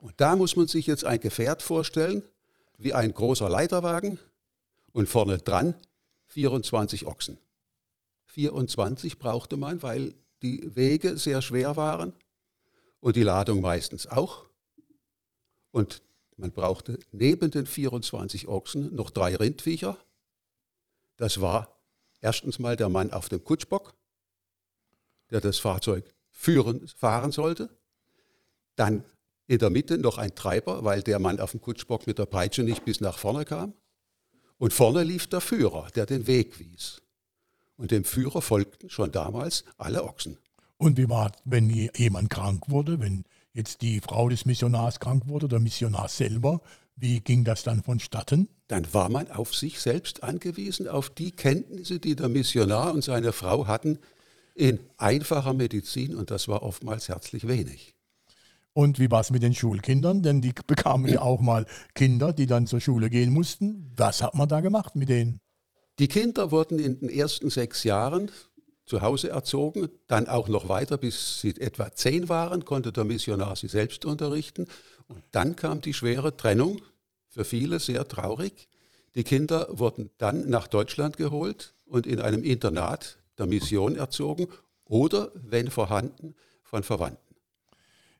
Und 0.01 0.21
da 0.21 0.35
muss 0.35 0.57
man 0.57 0.67
sich 0.67 0.89
jetzt 0.89 1.05
ein 1.05 1.21
Gefährt 1.21 1.63
vorstellen, 1.63 2.25
wie 2.77 2.93
ein 2.93 3.15
großer 3.15 3.49
Leiterwagen 3.49 4.19
und 4.93 5.09
vorne 5.09 5.39
dran 5.39 5.77
24 6.27 7.07
Ochsen. 7.07 7.39
24 8.25 9.21
brauchte 9.21 9.57
man, 9.57 9.81
weil 9.85 10.13
die 10.43 10.75
Wege 10.75 11.19
sehr 11.19 11.41
schwer 11.41 11.77
waren 11.77 12.13
und 12.99 13.15
die 13.15 13.23
Ladung 13.23 13.61
meistens 13.61 14.09
auch. 14.09 14.45
Und 15.71 16.03
man 16.37 16.51
brauchte 16.51 16.99
neben 17.13 17.53
den 17.53 17.67
24 17.67 18.49
Ochsen 18.49 18.93
noch 18.93 19.11
drei 19.11 19.37
Rindviecher. 19.37 19.97
Das 21.17 21.41
war 21.41 21.79
erstens 22.21 22.59
mal 22.59 22.75
der 22.75 22.89
Mann 22.89 23.13
auf 23.13 23.29
dem 23.29 23.45
Kutschbock, 23.45 23.95
der 25.31 25.41
das 25.41 25.59
Fahrzeug 25.59 26.05
führen, 26.31 26.87
fahren 26.89 27.33
sollte. 27.33 27.71
Dann 28.77 29.05
in 29.47 29.59
der 29.59 29.71
Mitte 29.71 29.99
noch 29.99 30.19
ein 30.19 30.35
Treiber, 30.35 30.85
weil 30.85 31.03
der 31.03 31.19
Mann 31.19 31.41
auf 31.41 31.53
dem 31.53 31.61
Kutschbock 31.61 32.07
mit 32.07 32.19
der 32.19 32.27
Peitsche 32.27 32.63
nicht 32.63 32.85
bis 32.85 33.01
nach 33.01 33.19
vorne 33.19 33.45
kam. 33.45 33.75
Und 34.59 34.73
vorne 34.73 35.03
lief 35.03 35.27
der 35.27 35.41
Führer, 35.41 35.89
der 35.95 36.07
den 36.07 36.27
Weg 36.27 36.59
wies. 36.59 37.03
Und 37.77 37.91
dem 37.91 38.05
Führer 38.05 38.41
folgten 38.41 38.89
schon 38.89 39.13
damals 39.13 39.65
alle 39.77 40.05
Ochsen. 40.05 40.39
Und 40.77 40.97
wie 40.97 41.09
war, 41.09 41.33
wenn 41.45 41.69
jemand 41.71 42.31
krank 42.31 42.69
wurde, 42.69 43.01
wenn 43.01 43.25
jetzt 43.53 43.83
die 43.83 44.01
Frau 44.01 44.29
des 44.29 44.45
Missionars 44.45 45.01
krank 45.01 45.27
wurde, 45.27 45.49
der 45.49 45.61
Missionar 45.61 46.09
selber, 46.09 46.61
wie 46.97 47.21
ging 47.21 47.45
das 47.45 47.65
dann 47.65 47.83
vonstatten? 47.83 48.49
Dann 48.69 48.93
war 48.95 49.09
man 49.09 49.31
auf 49.31 49.55
sich 49.55 49.81
selbst 49.81 50.23
angewiesen, 50.23 50.89
auf 50.89 51.11
die 51.11 51.33
Kenntnisse, 51.33 51.99
die 51.99 52.15
der 52.15 52.29
Missionar 52.29 52.95
und 52.95 53.03
seine 53.03 53.33
Frau 53.33 53.67
hatten 53.67 53.99
in 54.55 54.79
einfacher 54.97 55.53
Medizin 55.53 56.15
und 56.15 56.31
das 56.31 56.49
war 56.49 56.63
oftmals 56.63 57.09
herzlich 57.09 57.47
wenig. 57.49 57.95
Und 58.73 58.99
wie 58.99 59.11
war 59.11 59.21
es 59.21 59.31
mit 59.31 59.43
den 59.43 59.55
Schulkindern? 59.55 60.23
Denn 60.23 60.41
die 60.41 60.53
bekamen 60.67 61.11
ja 61.11 61.23
auch 61.23 61.41
mal 61.41 61.65
Kinder, 61.95 62.33
die 62.33 62.47
dann 62.47 62.67
zur 62.67 62.81
Schule 62.81 63.09
gehen 63.09 63.33
mussten. 63.33 63.93
Was 63.97 64.23
hat 64.23 64.35
man 64.35 64.49
da 64.49 64.61
gemacht 64.61 64.97
mit 64.97 65.09
denen? 65.09 65.41
Die 66.01 66.09
Kinder 66.09 66.51
wurden 66.51 66.81
in 66.81 66.99
den 66.99 67.09
ersten 67.09 67.51
sechs 67.51 67.85
Jahren 67.85 68.33
zu 68.85 69.01
Hause 69.01 69.31
erzogen, 69.31 69.89
dann 70.09 70.29
auch 70.29 70.49
noch 70.49 70.69
weiter, 70.69 70.99
bis 70.99 71.41
sie 71.41 71.57
etwa 71.59 71.93
zehn 71.93 72.29
waren, 72.29 72.65
konnte 72.65 72.93
der 72.93 73.05
Missionar 73.05 73.57
sie 73.57 73.69
selbst 73.69 74.05
unterrichten. 74.05 74.67
Und 75.07 75.23
dann 75.31 75.57
kam 75.57 75.81
die 75.81 75.95
schwere 75.95 76.37
Trennung, 76.37 76.83
für 77.29 77.45
viele 77.45 77.81
sehr 77.81 78.07
traurig. 78.07 78.69
Die 79.15 79.25
Kinder 79.25 79.69
wurden 79.71 80.11
dann 80.19 80.51
nach 80.51 80.67
Deutschland 80.67 81.17
geholt 81.17 81.75
und 81.87 82.07
in 82.07 82.21
einem 82.21 82.43
Internat 82.43 83.19
der 83.39 83.47
Mission 83.47 83.97
erzogen 83.97 84.47
oder, 84.85 85.31
wenn 85.35 85.71
vorhanden, 85.71 86.35
von 86.63 86.83
Verwandten. 86.83 87.37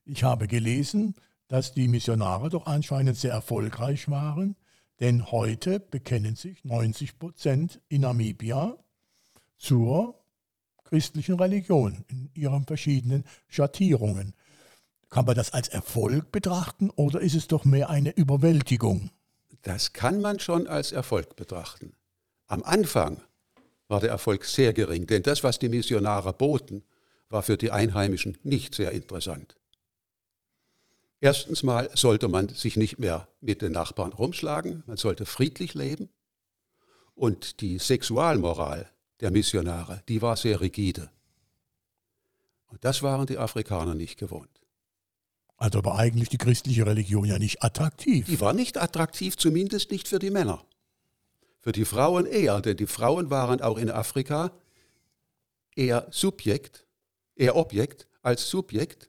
Ich 0.05 0.23
habe 0.23 0.47
gelesen, 0.49 1.15
dass 1.49 1.73
die 1.73 1.89
Missionare 1.89 2.51
doch 2.51 2.67
anscheinend 2.67 3.17
sehr 3.17 3.33
erfolgreich 3.33 4.09
waren. 4.09 4.57
Denn 5.01 5.31
heute 5.33 5.81
bekennen 5.81 6.37
sich 6.37 6.65
90 6.65 7.19
Prozent 7.19 7.81
in 7.89 8.03
Namibia 8.03 8.77
zur 9.59 10.21
christlichen 10.85 11.35
Religion 11.35 12.05
in 12.09 12.31
ihren 12.35 12.65
verschiedenen 12.65 13.25
Schattierungen. 13.49 14.35
Kann 15.11 15.25
man 15.25 15.35
das 15.35 15.53
als 15.53 15.69
Erfolg 15.69 16.31
betrachten 16.31 16.91
oder 16.91 17.21
ist 17.21 17.35
es 17.35 17.49
doch 17.49 17.65
mehr 17.65 17.91
eine 17.91 18.11
Überwältigung? 18.11 19.11
Das 19.63 19.93
kann 19.93 20.21
man 20.21 20.39
schon 20.39 20.67
als 20.67 20.93
Erfolg 20.93 21.37
betrachten. 21.37 21.95
Am 22.47 22.63
Anfang 22.63 23.21
war 23.89 24.01
der 24.01 24.11
Erfolg 24.11 24.45
sehr 24.45 24.73
gering, 24.73 25.07
denn 25.07 25.23
das, 25.23 25.45
was 25.45 25.59
die 25.59 25.69
Missionare 25.69 26.33
boten, 26.33 26.83
war 27.29 27.43
für 27.43 27.57
die 27.57 27.71
Einheimischen 27.71 28.39
nicht 28.43 28.75
sehr 28.75 28.93
interessant. 28.93 29.57
Erstens 31.21 31.63
mal 31.63 31.91
sollte 31.95 32.29
man 32.29 32.49
sich 32.51 32.77
nicht 32.77 32.99
mehr 32.99 33.29
mit 33.41 33.63
den 33.63 33.73
Nachbarn 33.73 34.13
rumschlagen, 34.13 34.83
man 34.87 34.97
sollte 34.97 35.25
friedlich 35.25 35.75
leben. 35.75 36.11
Und 37.15 37.61
die 37.61 37.79
Sexualmoral 37.79 38.91
der 39.21 39.31
Missionare, 39.31 40.03
die 40.09 40.21
war 40.21 40.37
sehr 40.37 40.61
rigide. 40.61 41.11
Und 42.67 42.85
das 42.85 43.03
waren 43.03 43.27
die 43.27 43.39
Afrikaner 43.39 43.95
nicht 43.95 44.19
gewohnt. 44.19 44.61
Also 45.57 45.85
war 45.85 45.99
eigentlich 45.99 46.29
die 46.29 46.39
christliche 46.39 46.85
Religion 46.85 47.25
ja 47.25 47.39
nicht 47.39 47.63
attraktiv. 47.63 48.27
Die 48.27 48.41
war 48.41 48.53
nicht 48.53 48.77
attraktiv, 48.77 49.37
zumindest 49.37 49.91
nicht 49.93 50.09
für 50.09 50.19
die 50.19 50.31
Männer. 50.31 50.65
Für 51.65 51.73
die 51.73 51.87
Frauen 51.87 52.27
eher, 52.27 52.61
denn 52.61 52.77
die 52.77 52.87
Frauen 52.87 53.31
waren 53.31 53.63
auch 53.63 53.79
in 53.79 53.91
Afrika 53.91 54.51
eher 55.75 56.07
Subjekt, 56.11 56.87
eher 57.37 57.57
Objekt 57.57 58.07
als 58.21 58.51
Subjekt. 58.51 59.09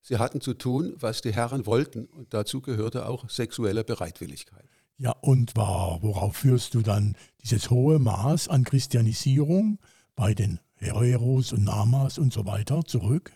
Sie 0.00 0.18
hatten 0.18 0.40
zu 0.40 0.54
tun, 0.54 0.94
was 1.00 1.22
die 1.22 1.32
Herren 1.32 1.66
wollten 1.66 2.04
und 2.04 2.32
dazu 2.34 2.60
gehörte 2.60 3.06
auch 3.06 3.28
sexuelle 3.28 3.82
Bereitwilligkeit. 3.82 4.64
Ja, 4.96 5.10
und 5.22 5.56
war, 5.56 6.00
worauf 6.04 6.36
führst 6.36 6.74
du 6.74 6.82
dann 6.82 7.16
dieses 7.42 7.68
hohe 7.68 7.98
Maß 7.98 8.46
an 8.46 8.62
Christianisierung 8.62 9.80
bei 10.14 10.34
den 10.34 10.60
Hereros 10.76 11.52
und 11.52 11.64
Namas 11.64 12.16
und 12.16 12.32
so 12.32 12.46
weiter 12.46 12.84
zurück? 12.84 13.32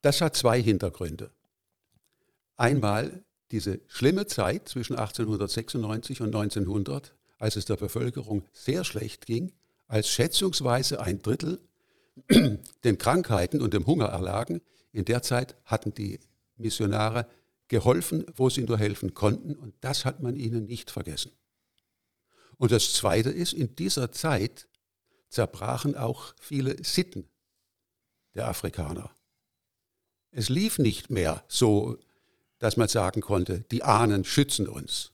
Das 0.00 0.20
hat 0.20 0.36
zwei 0.36 0.62
Hintergründe. 0.62 1.32
Einmal 2.56 3.24
diese 3.50 3.80
schlimme 3.88 4.26
Zeit 4.26 4.68
zwischen 4.68 4.96
1896 4.96 6.20
und 6.20 6.34
1900, 6.34 7.14
als 7.38 7.56
es 7.56 7.64
der 7.64 7.76
Bevölkerung 7.76 8.44
sehr 8.52 8.84
schlecht 8.84 9.26
ging, 9.26 9.52
als 9.86 10.08
schätzungsweise 10.08 11.00
ein 11.00 11.22
Drittel 11.22 11.60
den 12.84 12.98
Krankheiten 12.98 13.60
und 13.60 13.74
dem 13.74 13.86
Hunger 13.86 14.06
erlagen, 14.06 14.60
in 14.92 15.04
der 15.04 15.22
Zeit 15.22 15.56
hatten 15.64 15.94
die 15.94 16.20
Missionare 16.56 17.26
geholfen, 17.68 18.24
wo 18.34 18.50
sie 18.50 18.62
nur 18.62 18.78
helfen 18.78 19.14
konnten, 19.14 19.54
und 19.54 19.74
das 19.80 20.04
hat 20.04 20.22
man 20.22 20.36
ihnen 20.36 20.64
nicht 20.64 20.90
vergessen. 20.90 21.32
Und 22.56 22.72
das 22.72 22.92
Zweite 22.94 23.30
ist, 23.30 23.52
in 23.52 23.76
dieser 23.76 24.10
Zeit 24.10 24.66
zerbrachen 25.28 25.96
auch 25.96 26.34
viele 26.40 26.82
Sitten 26.82 27.28
der 28.34 28.48
Afrikaner. 28.48 29.10
Es 30.30 30.48
lief 30.48 30.78
nicht 30.78 31.10
mehr 31.10 31.44
so, 31.48 31.98
dass 32.58 32.76
man 32.76 32.88
sagen 32.88 33.20
konnte, 33.20 33.60
die 33.70 33.82
Ahnen 33.82 34.24
schützen 34.24 34.68
uns. 34.68 35.12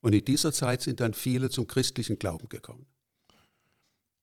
Und 0.00 0.12
in 0.12 0.24
dieser 0.24 0.52
Zeit 0.52 0.82
sind 0.82 1.00
dann 1.00 1.14
viele 1.14 1.50
zum 1.50 1.66
christlichen 1.66 2.18
Glauben 2.18 2.48
gekommen. 2.48 2.86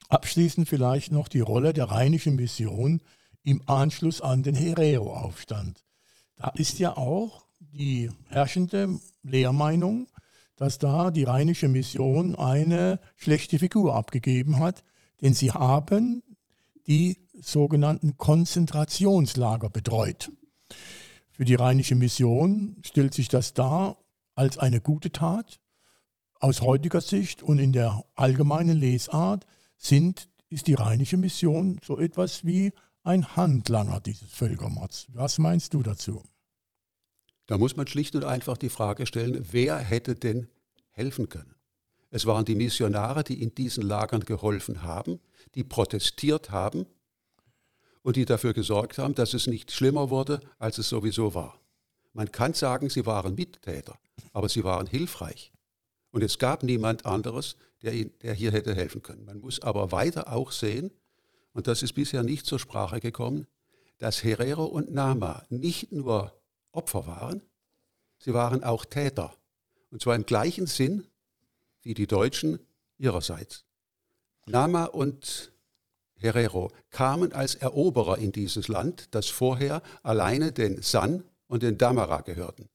Abschließend 0.09 0.67
vielleicht 0.67 1.11
noch 1.11 1.27
die 1.27 1.39
Rolle 1.39 1.73
der 1.73 1.85
rheinischen 1.85 2.35
Mission 2.35 3.01
im 3.43 3.61
Anschluss 3.67 4.21
an 4.21 4.43
den 4.43 4.55
Herero-Aufstand. 4.55 5.83
Da 6.35 6.49
ist 6.49 6.79
ja 6.79 6.97
auch 6.97 7.45
die 7.59 8.11
herrschende 8.27 8.99
Lehrmeinung, 9.23 10.07
dass 10.55 10.77
da 10.77 11.09
die 11.11 11.23
rheinische 11.23 11.67
Mission 11.67 12.35
eine 12.35 12.99
schlechte 13.15 13.57
Figur 13.57 13.95
abgegeben 13.95 14.59
hat, 14.59 14.83
denn 15.21 15.33
sie 15.33 15.51
haben 15.51 16.21
die 16.87 17.17
sogenannten 17.39 18.17
Konzentrationslager 18.17 19.69
betreut. 19.69 20.31
Für 21.31 21.45
die 21.45 21.55
rheinische 21.55 21.95
Mission 21.95 22.77
stellt 22.85 23.13
sich 23.13 23.27
das 23.27 23.53
dar 23.53 23.97
als 24.35 24.57
eine 24.57 24.81
gute 24.81 25.11
Tat. 25.11 25.59
Aus 26.39 26.61
heutiger 26.61 27.01
Sicht 27.01 27.41
und 27.41 27.59
in 27.59 27.71
der 27.71 28.03
allgemeinen 28.15 28.77
Lesart 28.77 29.45
sind, 29.77 30.27
ist 30.49 30.67
die 30.67 30.73
rheinische 30.73 31.17
Mission 31.17 31.79
so 31.83 31.97
etwas 31.97 32.45
wie 32.45 32.73
ein 33.03 33.35
Handlanger 33.35 33.99
dieses 34.01 34.31
Völkermords. 34.31 35.07
Was 35.13 35.37
meinst 35.37 35.73
du 35.73 35.81
dazu? 35.81 36.23
Da 37.47 37.57
muss 37.57 37.75
man 37.75 37.87
schlicht 37.87 38.15
und 38.15 38.23
einfach 38.23 38.57
die 38.57 38.69
Frage 38.69 39.05
stellen, 39.05 39.45
wer 39.51 39.77
hätte 39.77 40.15
denn 40.15 40.47
helfen 40.91 41.29
können? 41.29 41.55
Es 42.09 42.25
waren 42.25 42.45
die 42.45 42.55
Missionare, 42.55 43.23
die 43.23 43.41
in 43.41 43.55
diesen 43.55 43.83
Lagern 43.83 44.21
geholfen 44.21 44.83
haben, 44.83 45.19
die 45.55 45.63
protestiert 45.63 46.51
haben 46.51 46.85
und 48.03 48.15
die 48.15 48.25
dafür 48.25 48.53
gesorgt 48.53 48.97
haben, 48.97 49.15
dass 49.15 49.33
es 49.33 49.47
nicht 49.47 49.71
schlimmer 49.71 50.09
wurde, 50.09 50.39
als 50.57 50.77
es 50.77 50.89
sowieso 50.89 51.33
war. 51.33 51.59
Man 52.13 52.31
kann 52.31 52.53
sagen, 52.53 52.89
sie 52.89 53.05
waren 53.05 53.35
Mittäter, 53.35 53.97
aber 54.33 54.49
sie 54.49 54.63
waren 54.63 54.87
hilfreich. 54.87 55.51
Und 56.11 56.23
es 56.23 56.39
gab 56.39 56.63
niemand 56.63 57.05
anderes, 57.05 57.55
der, 57.81 57.93
ihn, 57.93 58.11
der 58.21 58.33
hier 58.33 58.51
hätte 58.51 58.75
helfen 58.75 59.01
können. 59.01 59.25
Man 59.25 59.39
muss 59.39 59.61
aber 59.61 59.91
weiter 59.91 60.31
auch 60.31 60.51
sehen, 60.51 60.91
und 61.53 61.67
das 61.67 61.83
ist 61.83 61.93
bisher 61.93 62.23
nicht 62.23 62.45
zur 62.45 62.59
Sprache 62.59 62.99
gekommen, 62.99 63.47
dass 63.97 64.23
Herero 64.23 64.65
und 64.65 64.91
Nama 64.91 65.43
nicht 65.49 65.91
nur 65.91 66.33
Opfer 66.71 67.07
waren, 67.07 67.41
sie 68.19 68.33
waren 68.33 68.63
auch 68.63 68.85
Täter. 68.85 69.35
Und 69.89 70.01
zwar 70.01 70.15
im 70.15 70.25
gleichen 70.25 70.67
Sinn 70.67 71.05
wie 71.81 71.93
die 71.93 72.07
Deutschen 72.07 72.59
ihrerseits. 72.97 73.65
Nama 74.45 74.85
und 74.85 75.50
Herero 76.21 76.71
kamen 76.91 77.33
als 77.33 77.55
Eroberer 77.55 78.17
in 78.17 78.31
dieses 78.31 78.67
Land, 78.67 79.07
das 79.11 79.27
vorher 79.27 79.81
alleine 80.03 80.51
den 80.51 80.81
San 80.81 81.23
und 81.47 81.63
den 81.63 81.77
Damara 81.77 82.21
gehörten. 82.21 82.69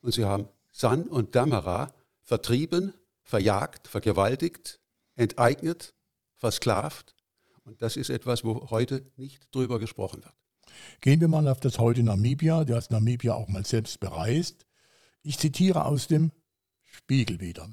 Und 0.00 0.12
sie 0.12 0.24
haben 0.24 0.48
San 0.72 1.02
und 1.02 1.34
Damara 1.34 1.92
vertrieben, 2.22 2.94
verjagt, 3.22 3.88
vergewaltigt, 3.88 4.80
enteignet, 5.16 5.94
versklavt. 6.36 7.14
Und 7.64 7.82
das 7.82 7.96
ist 7.96 8.10
etwas, 8.10 8.44
wo 8.44 8.70
heute 8.70 9.04
nicht 9.16 9.54
drüber 9.54 9.78
gesprochen 9.78 10.22
wird. 10.22 10.34
Gehen 11.00 11.20
wir 11.20 11.28
mal 11.28 11.48
auf 11.48 11.60
das 11.60 11.78
heute 11.78 12.02
Namibia. 12.02 12.64
Du 12.64 12.76
hast 12.76 12.90
Namibia 12.90 13.34
auch 13.34 13.48
mal 13.48 13.66
selbst 13.66 13.98
bereist. 13.98 14.66
Ich 15.22 15.38
zitiere 15.38 15.84
aus 15.86 16.06
dem 16.06 16.30
Spiegel 16.84 17.40
wieder. 17.40 17.68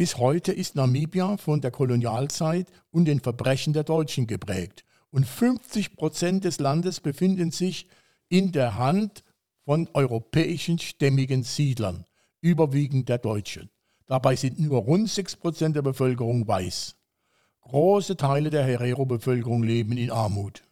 Bis 0.00 0.16
heute 0.16 0.50
ist 0.50 0.76
Namibia 0.76 1.36
von 1.36 1.60
der 1.60 1.70
Kolonialzeit 1.70 2.72
und 2.90 3.04
den 3.04 3.20
Verbrechen 3.20 3.74
der 3.74 3.84
Deutschen 3.84 4.26
geprägt. 4.26 4.82
Und 5.10 5.26
50 5.26 5.94
Prozent 5.94 6.44
des 6.44 6.58
Landes 6.58 7.00
befinden 7.00 7.50
sich 7.50 7.86
in 8.30 8.50
der 8.50 8.78
Hand 8.78 9.24
von 9.66 9.90
europäischen 9.92 10.78
stämmigen 10.78 11.42
Siedlern, 11.42 12.06
überwiegend 12.40 13.10
der 13.10 13.18
Deutschen. 13.18 13.68
Dabei 14.06 14.36
sind 14.36 14.58
nur 14.58 14.78
rund 14.78 15.10
6 15.10 15.36
Prozent 15.36 15.76
der 15.76 15.82
Bevölkerung 15.82 16.48
weiß. 16.48 16.96
Große 17.60 18.16
Teile 18.16 18.48
der 18.48 18.64
Herero-Bevölkerung 18.64 19.62
leben 19.62 19.98
in 19.98 20.10
Armut. 20.10 20.62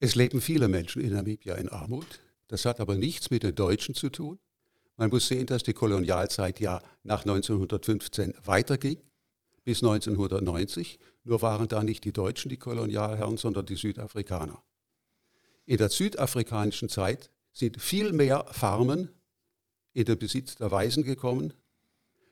Es 0.00 0.16
leben 0.16 0.42
viele 0.42 0.68
Menschen 0.68 1.00
in 1.00 1.14
Namibia 1.14 1.54
in 1.54 1.70
Armut. 1.70 2.20
Das 2.48 2.66
hat 2.66 2.78
aber 2.78 2.96
nichts 2.96 3.30
mit 3.30 3.42
den 3.42 3.54
Deutschen 3.54 3.94
zu 3.94 4.10
tun. 4.10 4.38
Man 5.00 5.08
muss 5.08 5.28
sehen, 5.28 5.46
dass 5.46 5.62
die 5.62 5.72
Kolonialzeit 5.72 6.60
ja 6.60 6.82
nach 7.04 7.22
1915 7.22 8.34
weiterging, 8.44 8.98
bis 9.64 9.82
1990. 9.82 10.98
Nur 11.24 11.40
waren 11.40 11.68
da 11.68 11.82
nicht 11.82 12.04
die 12.04 12.12
Deutschen 12.12 12.50
die 12.50 12.58
Kolonialherren, 12.58 13.38
sondern 13.38 13.64
die 13.64 13.76
Südafrikaner. 13.76 14.62
In 15.64 15.78
der 15.78 15.88
südafrikanischen 15.88 16.90
Zeit 16.90 17.30
sind 17.50 17.80
viel 17.80 18.12
mehr 18.12 18.44
Farmen 18.50 19.08
in 19.94 20.04
den 20.04 20.18
Besitz 20.18 20.56
der 20.56 20.70
Weißen 20.70 21.02
gekommen. 21.02 21.54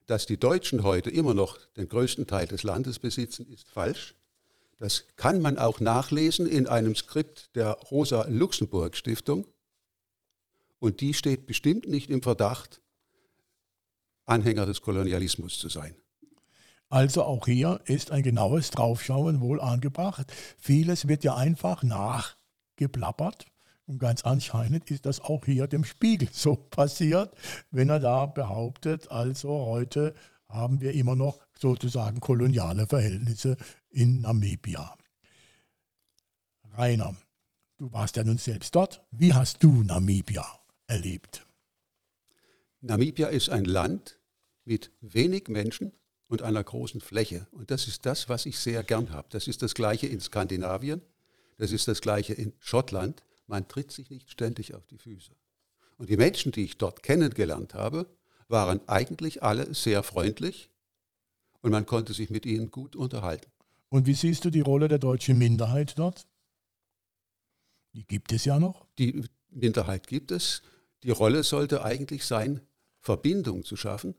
Dass 0.04 0.26
die 0.26 0.38
Deutschen 0.38 0.83
heute 0.83 1.09
immer 1.09 1.33
noch 1.33 1.57
den 1.78 1.88
größten 1.88 2.26
Teil 2.26 2.48
des 2.48 2.64
Landes 2.64 2.98
besitzen, 2.98 3.46
ist 3.50 3.70
falsch. 3.70 4.14
Das 4.78 5.07
kann 5.16 5.40
man 5.40 5.57
auch 5.57 5.81
nachlesen 5.81 6.46
in 6.46 6.66
einem 6.66 6.94
Skript 6.94 7.48
der 7.57 7.70
Rosa-Luxemburg-Stiftung. 7.90 9.46
Und 10.78 11.00
die 11.00 11.14
steht 11.14 11.46
bestimmt 11.46 11.88
nicht 11.88 12.10
im 12.10 12.22
Verdacht, 12.22 12.80
Anhänger 14.26 14.66
des 14.66 14.82
Kolonialismus 14.82 15.58
zu 15.58 15.68
sein. 15.68 15.94
Also 16.90 17.24
auch 17.24 17.46
hier 17.46 17.80
ist 17.84 18.10
ein 18.10 18.22
genaues 18.22 18.70
Draufschauen 18.70 19.40
wohl 19.40 19.60
angebracht. 19.60 20.32
Vieles 20.58 21.08
wird 21.08 21.24
ja 21.24 21.36
einfach 21.36 21.82
nachgeplappert. 21.82 23.46
Und 23.86 23.98
ganz 23.98 24.22
anscheinend 24.22 24.90
ist 24.90 25.06
das 25.06 25.20
auch 25.20 25.44
hier 25.44 25.66
dem 25.66 25.84
Spiegel 25.84 26.28
so 26.30 26.56
passiert, 26.70 27.34
wenn 27.70 27.88
er 27.88 28.00
da 28.00 28.26
behauptet, 28.26 29.10
also 29.10 29.66
heute 29.66 30.14
haben 30.48 30.80
wir 30.80 30.92
immer 30.94 31.16
noch 31.16 31.38
sozusagen 31.58 32.20
koloniale 32.20 32.86
Verhältnisse 32.86 33.56
in 33.90 34.22
Namibia. 34.22 34.94
Rainer, 36.74 37.16
du 37.76 37.92
warst 37.92 38.16
ja 38.16 38.24
nun 38.24 38.38
selbst 38.38 38.74
dort. 38.74 39.04
Wie 39.10 39.34
hast 39.34 39.62
du 39.62 39.82
Namibia 39.82 40.58
erlebt? 40.88 41.46
Namibia 42.81 43.29
ist 43.29 43.51
ein 43.51 43.64
Land 43.64 44.18
mit 44.64 44.90
wenig 45.01 45.48
Menschen 45.48 45.92
und 46.27 46.42
einer 46.42 46.62
großen 46.62 47.01
Fläche. 47.01 47.46
Und 47.53 47.70
das 47.70 47.88
ist 47.88 48.07
das, 48.07 48.29
was 48.29 48.46
ich 48.46 48.59
sehr 48.59 48.83
gern 48.83 49.11
habe. 49.11 49.29
Das 49.31 49.48
ist 49.48 49.62
das 49.62 49.74
Gleiche 49.74 50.07
in 50.07 50.20
Skandinavien, 50.20 51.03
das 51.57 51.72
ist 51.72 51.88
das 51.88 52.01
Gleiche 52.01 52.35
in 52.35 52.53
Schottland. 52.59 53.22
Man 53.46 53.66
tritt 53.66 53.90
sich 53.90 54.11
nicht 54.11 54.31
ständig 54.31 54.74
auf 54.74 54.87
die 54.87 54.98
Füße. 54.98 55.33
Und 55.96 56.11
die 56.11 56.16
Menschen, 56.16 56.53
die 56.53 56.64
ich 56.64 56.79
dort 56.79 57.03
kennengelernt 57.03 57.74
habe, 57.74 58.07
waren 58.46 58.81
eigentlich 58.88 59.42
alle 59.42 59.74
sehr 59.74 60.03
freundlich 60.03 60.70
und 61.61 61.70
man 61.70 61.87
konnte 61.87 62.14
sich 62.14 62.31
mit 62.31 62.46
ihnen 62.46 62.70
gut 62.70 62.94
unterhalten. 62.94 63.51
Und 63.88 64.07
wie 64.07 64.14
siehst 64.14 64.44
du 64.44 64.51
die 64.51 64.61
Rolle 64.61 64.88
der 64.88 64.98
deutschen 64.98 65.38
Minderheit 65.38 65.98
dort? 65.98 66.27
Die 67.94 68.05
gibt 68.05 68.33
es 68.33 68.44
ja 68.44 68.59
noch. 68.59 68.87
Die 68.98 69.24
Minderheit 69.51 70.07
gibt 70.07 70.31
es. 70.31 70.62
Die 71.02 71.11
Rolle 71.11 71.42
sollte 71.42 71.84
eigentlich 71.84 72.24
sein, 72.24 72.61
Verbindung 73.00 73.64
zu 73.64 73.76
schaffen, 73.76 74.14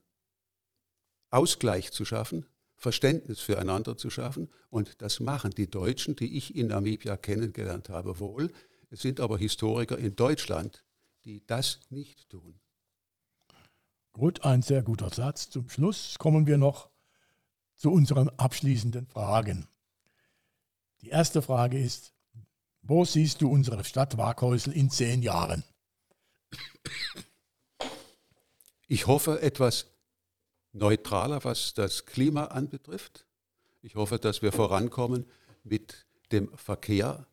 Ausgleich 1.29 1.91
zu 1.91 2.05
schaffen, 2.05 2.45
Verständnis 2.75 3.39
füreinander 3.39 3.97
zu 3.97 4.09
schaffen. 4.09 4.49
Und 4.69 5.01
das 5.01 5.19
machen 5.19 5.51
die 5.51 5.69
Deutschen, 5.69 6.15
die 6.15 6.37
ich 6.37 6.55
in 6.55 6.67
Namibia 6.67 7.17
kennengelernt 7.17 7.89
habe, 7.89 8.19
wohl. 8.19 8.51
Es 8.89 9.01
sind 9.01 9.19
aber 9.19 9.37
Historiker 9.37 9.97
in 9.97 10.15
Deutschland, 10.15 10.83
die 11.25 11.45
das 11.45 11.81
nicht 11.89 12.29
tun. 12.29 12.59
Gut, 14.13 14.43
ein 14.43 14.61
sehr 14.61 14.81
guter 14.81 15.09
Satz. 15.09 15.49
Zum 15.49 15.69
Schluss 15.69 16.15
kommen 16.17 16.47
wir 16.47 16.57
noch 16.57 16.89
zu 17.75 17.91
unseren 17.91 18.29
abschließenden 18.29 19.07
Fragen. 19.07 19.67
Die 21.01 21.09
erste 21.09 21.41
Frage 21.41 21.79
ist, 21.79 22.13
wo 22.81 23.05
siehst 23.05 23.41
du 23.41 23.51
unsere 23.51 23.83
Stadt 23.83 24.17
Waghäusel 24.17 24.73
in 24.73 24.89
zehn 24.89 25.21
Jahren? 25.21 25.63
Ich 28.87 29.05
hoffe 29.05 29.41
etwas 29.41 29.85
neutraler, 30.73 31.43
was 31.43 31.73
das 31.73 32.05
Klima 32.05 32.45
anbetrifft. 32.45 33.25
Ich 33.81 33.95
hoffe, 33.95 34.17
dass 34.19 34.41
wir 34.41 34.51
vorankommen 34.51 35.25
mit 35.63 36.05
dem 36.31 36.51
Verkehr, 36.57 37.27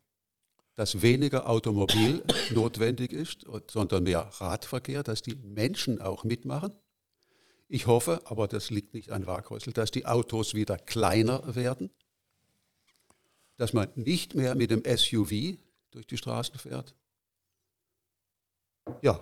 dass 0.75 1.01
weniger 1.01 1.49
Automobil 1.49 2.23
notwendig 2.51 3.11
ist, 3.11 3.45
sondern 3.71 4.03
mehr 4.03 4.29
Radverkehr, 4.39 5.03
dass 5.03 5.21
die 5.21 5.35
Menschen 5.35 5.99
auch 6.01 6.23
mitmachen. 6.23 6.73
Ich 7.67 7.87
hoffe, 7.87 8.21
aber 8.25 8.47
das 8.47 8.69
liegt 8.69 8.93
nicht 8.93 9.11
an 9.11 9.27
Waghäusel, 9.27 9.73
dass 9.73 9.91
die 9.91 10.05
Autos 10.05 10.53
wieder 10.53 10.77
kleiner 10.77 11.55
werden, 11.55 11.89
dass 13.57 13.73
man 13.73 13.89
nicht 13.95 14.35
mehr 14.35 14.55
mit 14.55 14.71
dem 14.71 14.83
SUV 14.85 15.57
durch 15.91 16.07
die 16.07 16.17
Straßen 16.17 16.57
fährt. 16.59 16.95
Ja, 19.01 19.19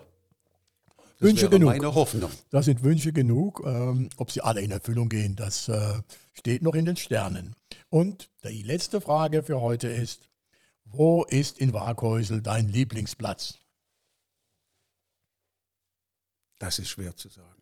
das 1.19 1.30
Wünsche 1.30 1.49
genug. 1.49 1.69
meine 1.69 1.95
Hoffnung. 1.95 2.32
Das 2.49 2.65
sind 2.65 2.84
Wünsche 2.84 3.13
genug. 3.13 3.62
Ähm, 3.65 4.10
ob 4.17 4.32
sie 4.32 4.41
alle 4.41 4.62
in 4.62 4.71
Erfüllung 4.71 5.08
gehen, 5.08 5.36
das 5.36 5.69
äh, 5.69 6.01
steht 6.34 6.62
noch 6.62 6.75
in 6.75 6.86
den 6.86 6.97
Sternen. 6.97 7.56
Und 7.89 8.30
die 8.43 8.63
letzte 8.63 8.99
Frage 8.99 9.41
für 9.41 9.62
heute 9.62 9.88
ist, 9.88 10.28
wo 10.84 11.23
ist 11.23 11.58
in 11.60 11.73
Waghäusel 11.73 12.41
dein 12.41 12.67
Lieblingsplatz? 12.67 13.60
Das 16.60 16.80
ist 16.80 16.89
schwer 16.89 17.15
zu 17.15 17.30
sagen. 17.30 17.62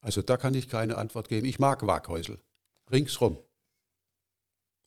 Also 0.00 0.22
da 0.22 0.36
kann 0.36 0.54
ich 0.54 0.68
keine 0.68 0.98
Antwort 0.98 1.28
geben. 1.28 1.46
Ich 1.46 1.58
mag 1.58 1.86
Waghäusel. 1.86 2.40
Ringsrum. 2.90 3.38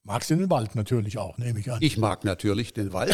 Magst 0.08 0.30
du 0.30 0.38
den 0.38 0.50
Wald 0.50 0.74
natürlich 0.74 1.18
auch, 1.18 1.38
nehme 1.38 1.60
ich 1.60 1.70
an. 1.70 1.80
Ich 1.82 1.98
mag 1.98 2.24
natürlich 2.24 2.74
den 2.74 2.94
Wald. 2.94 3.14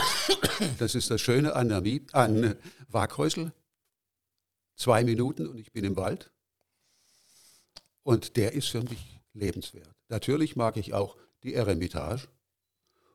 Das 0.77 0.93
ist 0.93 1.09
das 1.09 1.19
Schöne 1.21 1.55
an, 1.55 1.69
der 1.69 1.81
Mie- 1.81 2.05
an 2.11 2.55
Waghäusel. 2.87 3.51
Zwei 4.75 5.03
Minuten 5.03 5.47
und 5.47 5.57
ich 5.57 5.71
bin 5.71 5.85
im 5.85 5.95
Wald. 5.95 6.29
Und 8.03 8.37
der 8.37 8.53
ist 8.53 8.67
für 8.69 8.83
mich 8.83 9.19
lebenswert. 9.33 9.89
Natürlich 10.09 10.55
mag 10.55 10.77
ich 10.77 10.93
auch 10.93 11.17
die 11.41 11.55
Eremitage. 11.55 12.27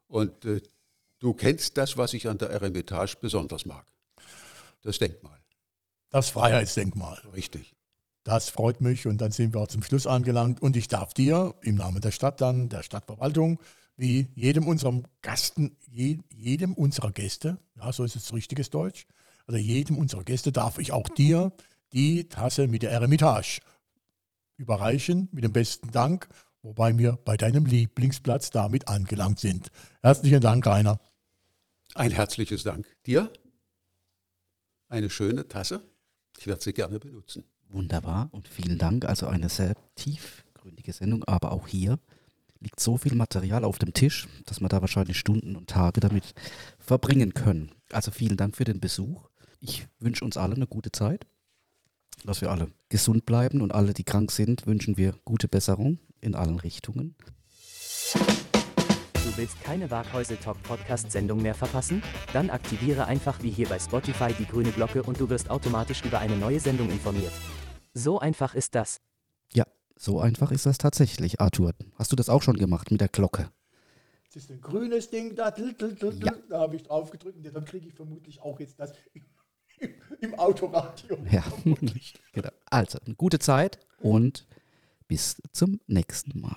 Und 0.09 0.45
äh, 0.45 0.61
du 1.21 1.33
kennst 1.33 1.77
das, 1.77 1.97
was 1.97 2.15
ich 2.15 2.27
an 2.29 2.39
der 2.39 2.51
Eremitage 2.51 3.15
besonders 3.21 3.65
mag. 3.65 3.87
Das 4.83 4.99
Denkmal. 4.99 5.39
Das 6.11 6.31
Freiheitsdenkmal. 6.31 7.19
Richtig. 7.33 7.77
Das 8.25 8.51
freut 8.51 8.81
mich 8.81 9.07
und 9.07 9.21
dann 9.21 9.33
sind 9.33 9.55
wir 9.55 9.61
auch 9.61 9.69
zum 9.69 9.83
Schluss 9.83 10.07
angelangt 10.07 10.61
und 10.61 10.77
ich 10.77 10.89
darf 10.89 11.15
dir 11.15 11.55
im 11.63 11.77
Namen 11.77 12.01
der 12.01 12.11
Stadt 12.11 12.41
dann, 12.41 12.69
der 12.69 12.83
Stadtverwaltung, 12.83 13.61
wie 13.97 14.29
jedem 14.35 14.69
unserem 14.69 15.05
Gasten, 15.23 15.77
je, 15.91 16.19
jedem 16.33 16.75
unserer 16.75 17.11
Gäste, 17.11 17.59
ja, 17.77 17.93
so 17.93 18.05
ist 18.05 18.17
es 18.17 18.33
richtiges 18.33 18.71
Deutsch, 18.71 19.07
also 19.47 19.59
jedem 19.59 19.97
unserer 19.97 20.25
Gäste 20.25 20.53
darf 20.53 20.79
ich 20.79 20.93
auch 20.93 21.09
dir 21.09 21.53
die 21.93 22.29
Tasse 22.29 22.69
mit 22.69 22.83
der 22.83 22.91
Eremitage 22.91 23.61
überreichen, 24.57 25.29
mit 25.33 25.45
dem 25.45 25.53
besten 25.53 25.91
Dank, 25.91 26.29
wobei 26.63 26.97
wir 26.99 27.13
bei 27.25 27.37
deinem 27.37 27.65
Lieblingsplatz 27.65 28.51
damit 28.51 28.89
angelangt 28.89 29.41
sind. 29.41 29.71
Herzlichen 30.03 30.41
Dank, 30.41 30.67
Rainer. 30.67 31.01
Ein 31.95 32.11
herzliches 32.11 32.63
Dank 32.63 32.87
dir. 33.07 33.33
Eine 34.89 35.11
schöne 35.11 35.49
Tasse. 35.49 35.83
Ich 36.39 36.47
werde 36.47 36.63
sie 36.63 36.73
gerne 36.73 36.99
benutzen. 36.99 37.45
Wunderbar 37.71 38.29
und 38.33 38.49
vielen 38.49 38.79
Dank. 38.79 39.05
Also 39.05 39.27
eine 39.27 39.49
sehr 39.49 39.75
tiefgründige 39.95 40.93
Sendung, 40.93 41.25
aber 41.25 41.53
auch 41.53 41.69
hier 41.69 41.99
liegt 42.61 42.81
so 42.81 42.97
viel 42.97 43.15
Material 43.15 43.65
auf 43.65 43.79
dem 43.79 43.93
Tisch, 43.93 44.27
dass 44.47 44.61
wir 44.61 44.69
da 44.69 44.81
wahrscheinlich 44.81 45.19
Stunden 45.19 45.55
und 45.55 45.69
Tage 45.69 46.01
damit 46.01 46.35
verbringen 46.79 47.35
können. 47.35 47.73
Also 47.93 48.11
vielen 48.11 48.37
Dank 48.37 48.57
für 48.57 48.65
den 48.65 48.81
Besuch. 48.81 49.29
Ich 49.61 49.87
wünsche 50.01 50.25
uns 50.25 50.37
alle 50.37 50.55
eine 50.55 50.67
gute 50.67 50.93
Zeit, 50.93 51.27
dass 52.25 52.41
wir 52.41 52.51
alle 52.51 52.71
gesund 52.89 53.27
bleiben 53.27 53.61
und 53.61 53.73
alle, 53.73 53.95
die 53.95 54.05
krank 54.05 54.31
sind, 54.31 54.67
wünschen 54.67 54.97
wir 54.97 55.15
gute 55.25 55.49
Besserung 55.49 55.99
in 56.21 56.35
allen 56.35 56.59
Richtungen. 56.59 57.15
Du 59.39 59.43
willst 59.43 59.63
keine 59.63 59.89
Waghäusel 59.89 60.37
Talk 60.37 60.61
Podcast 60.65 61.13
Sendung 61.13 61.41
mehr 61.41 61.55
verpassen? 61.55 62.03
Dann 62.33 62.51
aktiviere 62.51 63.05
einfach 63.05 63.41
wie 63.41 63.51
hier 63.51 63.69
bei 63.69 63.79
Spotify 63.79 64.35
die 64.37 64.45
grüne 64.45 64.73
Glocke 64.73 65.05
und 65.05 65.21
du 65.21 65.31
wirst 65.31 65.49
automatisch 65.49 66.05
über 66.05 66.19
eine 66.19 66.37
neue 66.37 66.59
Sendung 66.59 66.91
informiert. 66.91 67.31
So 67.95 68.19
einfach 68.19 68.57
ist 68.57 68.75
das. 68.75 69.01
Ja, 69.53 69.65
so 69.95 70.19
einfach 70.19 70.51
ist 70.51 70.67
das 70.67 70.77
tatsächlich, 70.77 71.41
Arthur. 71.41 71.73
Hast 71.95 72.11
du 72.11 72.17
das 72.17 72.29
auch 72.29 72.43
schon 72.43 72.57
gemacht 72.57 72.91
mit 72.91 73.01
der 73.01 73.07
Glocke? 73.07 73.49
Das 74.27 74.43
ist 74.43 74.51
ein 74.51 74.61
grünes 74.61 75.09
Ding, 75.09 75.37
da, 75.37 75.55
Ja. 75.57 76.33
da 76.49 76.59
habe 76.59 76.75
ich 76.75 76.83
drauf 76.83 77.13
gedrückt 77.13 77.37
und 77.37 77.55
dann 77.55 77.65
kriege 77.65 77.87
ich 77.87 77.95
vermutlich 77.95 78.43
auch 78.43 78.59
jetzt 78.59 78.81
das 78.81 78.93
im, 79.15 79.25
im 80.21 80.35
Autoradio. 80.35 81.17
Ja. 81.31 81.43
Vermutlich. 81.43 82.21
Genau. 82.33 82.51
Also, 82.71 82.99
eine 83.07 83.15
gute 83.15 83.39
Zeit 83.39 83.79
und 84.01 84.49
bis 85.07 85.41
zum 85.53 85.79
nächsten 85.87 86.41
Mal. 86.41 86.57